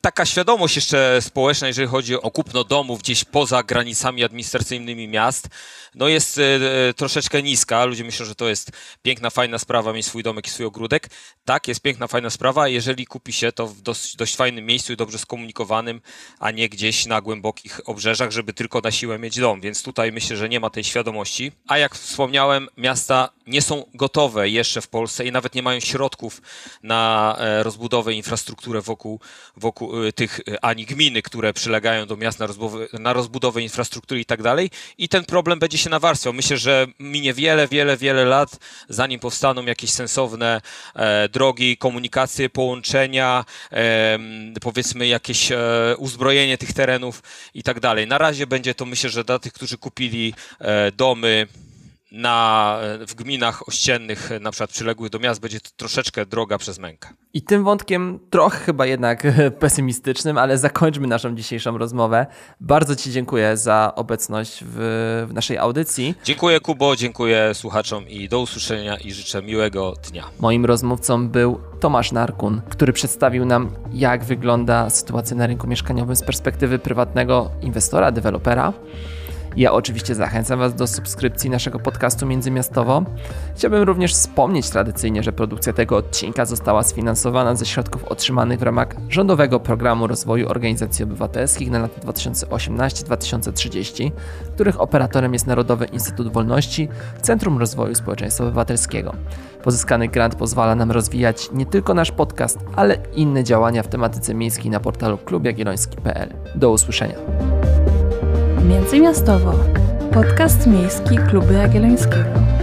taka 0.00 0.26
świadomość 0.26 0.76
jeszcze 0.76 1.18
społeczna, 1.22 1.66
jeżeli 1.66 1.88
chodzi 1.88 2.14
o 2.14 2.30
kupno 2.30 2.64
domów 2.64 3.02
gdzieś 3.02 3.24
poza 3.24 3.62
granicami 3.62 4.24
administracyjnymi 4.24 5.08
miast, 5.08 5.48
no 5.94 6.08
jest 6.08 6.38
y, 6.38 6.94
troszeczkę 6.96 7.42
niska. 7.42 7.84
Ludzie 7.84 8.04
myślą, 8.04 8.26
że 8.26 8.34
to 8.34 8.48
jest 8.48 8.70
piękna, 9.02 9.30
fajna 9.30 9.58
sprawa 9.58 9.92
mieć 9.92 10.06
swój 10.06 10.22
domek 10.22 10.46
i 10.46 10.50
swój 10.50 10.66
ogródek. 10.66 11.10
Tak, 11.44 11.68
jest 11.68 11.80
piękna, 11.80 12.06
fajna 12.06 12.30
sprawa, 12.30 12.68
jeżeli 12.68 13.06
kupi 13.06 13.32
się 13.32 13.52
to 13.52 13.66
w 13.66 13.80
dość, 13.80 14.16
dość 14.16 14.36
fajnym 14.36 14.66
miejscu 14.66 14.92
i 14.92 14.96
dobrze 14.96 15.18
skomunikowanym, 15.18 16.00
a 16.38 16.50
nie 16.50 16.68
gdzieś 16.68 17.06
na 17.06 17.20
głębokich 17.20 17.80
obrzeżach, 17.84 18.15
żeby 18.16 18.52
tylko 18.52 18.80
na 18.80 18.90
siłę 18.90 19.18
mieć 19.18 19.40
dom. 19.40 19.60
Więc 19.60 19.82
tutaj 19.82 20.12
myślę, 20.12 20.36
że 20.36 20.48
nie 20.48 20.60
ma 20.60 20.70
tej 20.70 20.84
świadomości. 20.84 21.52
A 21.68 21.78
jak 21.78 21.94
wspomniałem, 21.94 22.68
miasta 22.76 23.28
nie 23.46 23.62
są 23.62 23.84
gotowe 23.94 24.48
jeszcze 24.48 24.80
w 24.80 24.88
Polsce 24.88 25.24
i 25.24 25.32
nawet 25.32 25.54
nie 25.54 25.62
mają 25.62 25.80
środków 25.80 26.42
na 26.82 27.36
e, 27.38 27.62
rozbudowę 27.62 28.14
infrastruktury 28.14 28.80
wokół, 28.80 29.20
wokół 29.56 30.06
e, 30.06 30.12
tych 30.12 30.40
ani 30.62 30.86
gminy, 30.86 31.22
które 31.22 31.52
przylegają 31.52 32.06
do 32.06 32.16
miast 32.16 32.38
na 32.38 32.46
rozbudowę, 32.46 32.86
na 32.92 33.12
rozbudowę 33.12 33.62
infrastruktury 33.62 34.20
i 34.20 34.24
tak 34.24 34.42
dalej. 34.42 34.70
I 34.98 35.08
ten 35.08 35.24
problem 35.24 35.58
będzie 35.58 35.78
się 35.78 35.90
nawarstwiał. 35.90 36.32
Myślę, 36.32 36.56
że 36.56 36.86
minie 36.98 37.34
wiele, 37.34 37.68
wiele, 37.68 37.96
wiele 37.96 38.24
lat, 38.24 38.58
zanim 38.88 39.20
powstaną 39.20 39.64
jakieś 39.64 39.90
sensowne 39.90 40.60
e, 40.94 41.28
drogi, 41.28 41.76
komunikacje, 41.76 42.50
połączenia, 42.50 43.44
e, 43.72 44.18
powiedzmy 44.60 45.06
jakieś 45.06 45.52
e, 45.52 45.58
uzbrojenie 45.98 46.58
tych 46.58 46.72
terenów 46.72 47.22
i 47.54 47.62
tak 47.62 47.80
dalej. 47.80 48.05
Na 48.06 48.18
razie 48.18 48.46
będzie 48.46 48.74
to 48.74 48.86
myślę, 48.86 49.10
że 49.10 49.24
dla 49.24 49.38
tych, 49.38 49.52
którzy 49.52 49.78
kupili 49.78 50.34
e, 50.58 50.92
domy, 50.92 51.46
na, 52.12 52.78
w 53.08 53.14
gminach 53.14 53.68
ościennych, 53.68 54.30
na 54.40 54.50
przykład 54.50 54.70
przyległych 54.70 55.10
do 55.10 55.18
miast, 55.18 55.40
będzie 55.40 55.60
to 55.60 55.70
troszeczkę 55.76 56.26
droga 56.26 56.58
przez 56.58 56.78
mękę. 56.78 57.08
I 57.34 57.42
tym 57.42 57.64
wątkiem 57.64 58.18
trochę 58.30 58.58
chyba 58.58 58.86
jednak 58.86 59.22
pesymistycznym, 59.60 60.38
ale 60.38 60.58
zakończmy 60.58 61.06
naszą 61.06 61.34
dzisiejszą 61.34 61.78
rozmowę. 61.78 62.26
Bardzo 62.60 62.96
Ci 62.96 63.12
dziękuję 63.12 63.56
za 63.56 63.92
obecność 63.96 64.64
w, 64.66 65.26
w 65.28 65.34
naszej 65.34 65.58
audycji. 65.58 66.14
Dziękuję 66.24 66.60
Kubo, 66.60 66.96
dziękuję 66.96 67.54
słuchaczom 67.54 68.08
i 68.08 68.28
do 68.28 68.40
usłyszenia 68.40 68.96
i 68.96 69.12
życzę 69.12 69.42
miłego 69.42 69.94
dnia. 70.10 70.24
Moim 70.40 70.64
rozmówcą 70.64 71.28
był 71.28 71.60
Tomasz 71.80 72.12
Narkun, 72.12 72.60
który 72.68 72.92
przedstawił 72.92 73.44
nam, 73.44 73.70
jak 73.92 74.24
wygląda 74.24 74.90
sytuacja 74.90 75.36
na 75.36 75.46
rynku 75.46 75.66
mieszkaniowym 75.66 76.16
z 76.16 76.22
perspektywy 76.22 76.78
prywatnego 76.78 77.50
inwestora, 77.62 78.12
dewelopera. 78.12 78.72
Ja 79.56 79.72
oczywiście 79.72 80.14
zachęcam 80.14 80.58
Was 80.58 80.74
do 80.74 80.86
subskrypcji 80.86 81.50
naszego 81.50 81.78
podcastu 81.78 82.26
Międzymiastowo. 82.26 83.04
Chciałbym 83.54 83.82
również 83.82 84.14
wspomnieć 84.14 84.70
tradycyjnie, 84.70 85.22
że 85.22 85.32
produkcja 85.32 85.72
tego 85.72 85.96
odcinka 85.96 86.44
została 86.44 86.82
sfinansowana 86.82 87.54
ze 87.54 87.66
środków 87.66 88.04
otrzymanych 88.04 88.58
w 88.58 88.62
ramach 88.62 88.88
rządowego 89.08 89.60
programu 89.60 90.06
rozwoju 90.06 90.48
organizacji 90.48 91.04
obywatelskich 91.04 91.70
na 91.70 91.78
lata 91.78 92.00
2018-2030, 92.00 94.10
których 94.54 94.80
operatorem 94.80 95.32
jest 95.32 95.46
Narodowy 95.46 95.86
Instytut 95.86 96.32
Wolności 96.32 96.88
Centrum 97.22 97.58
Rozwoju 97.58 97.94
Społeczeństwa 97.94 98.44
Obywatelskiego. 98.44 99.14
Pozyskany 99.62 100.08
grant 100.08 100.34
pozwala 100.34 100.74
nam 100.74 100.90
rozwijać 100.90 101.48
nie 101.52 101.66
tylko 101.66 101.94
nasz 101.94 102.12
podcast, 102.12 102.58
ale 102.74 102.96
inne 103.14 103.44
działania 103.44 103.82
w 103.82 103.88
tematyce 103.88 104.34
miejskiej 104.34 104.70
na 104.70 104.80
portalu 104.80 105.18
klubjagielloński.pl. 105.18 106.34
Do 106.54 106.70
usłyszenia. 106.70 107.16
Międzymiastowo. 108.68 109.52
Podcast 110.12 110.66
miejski 110.66 111.18
Klubu 111.18 111.52
Jagiellońskiego. 111.52 112.55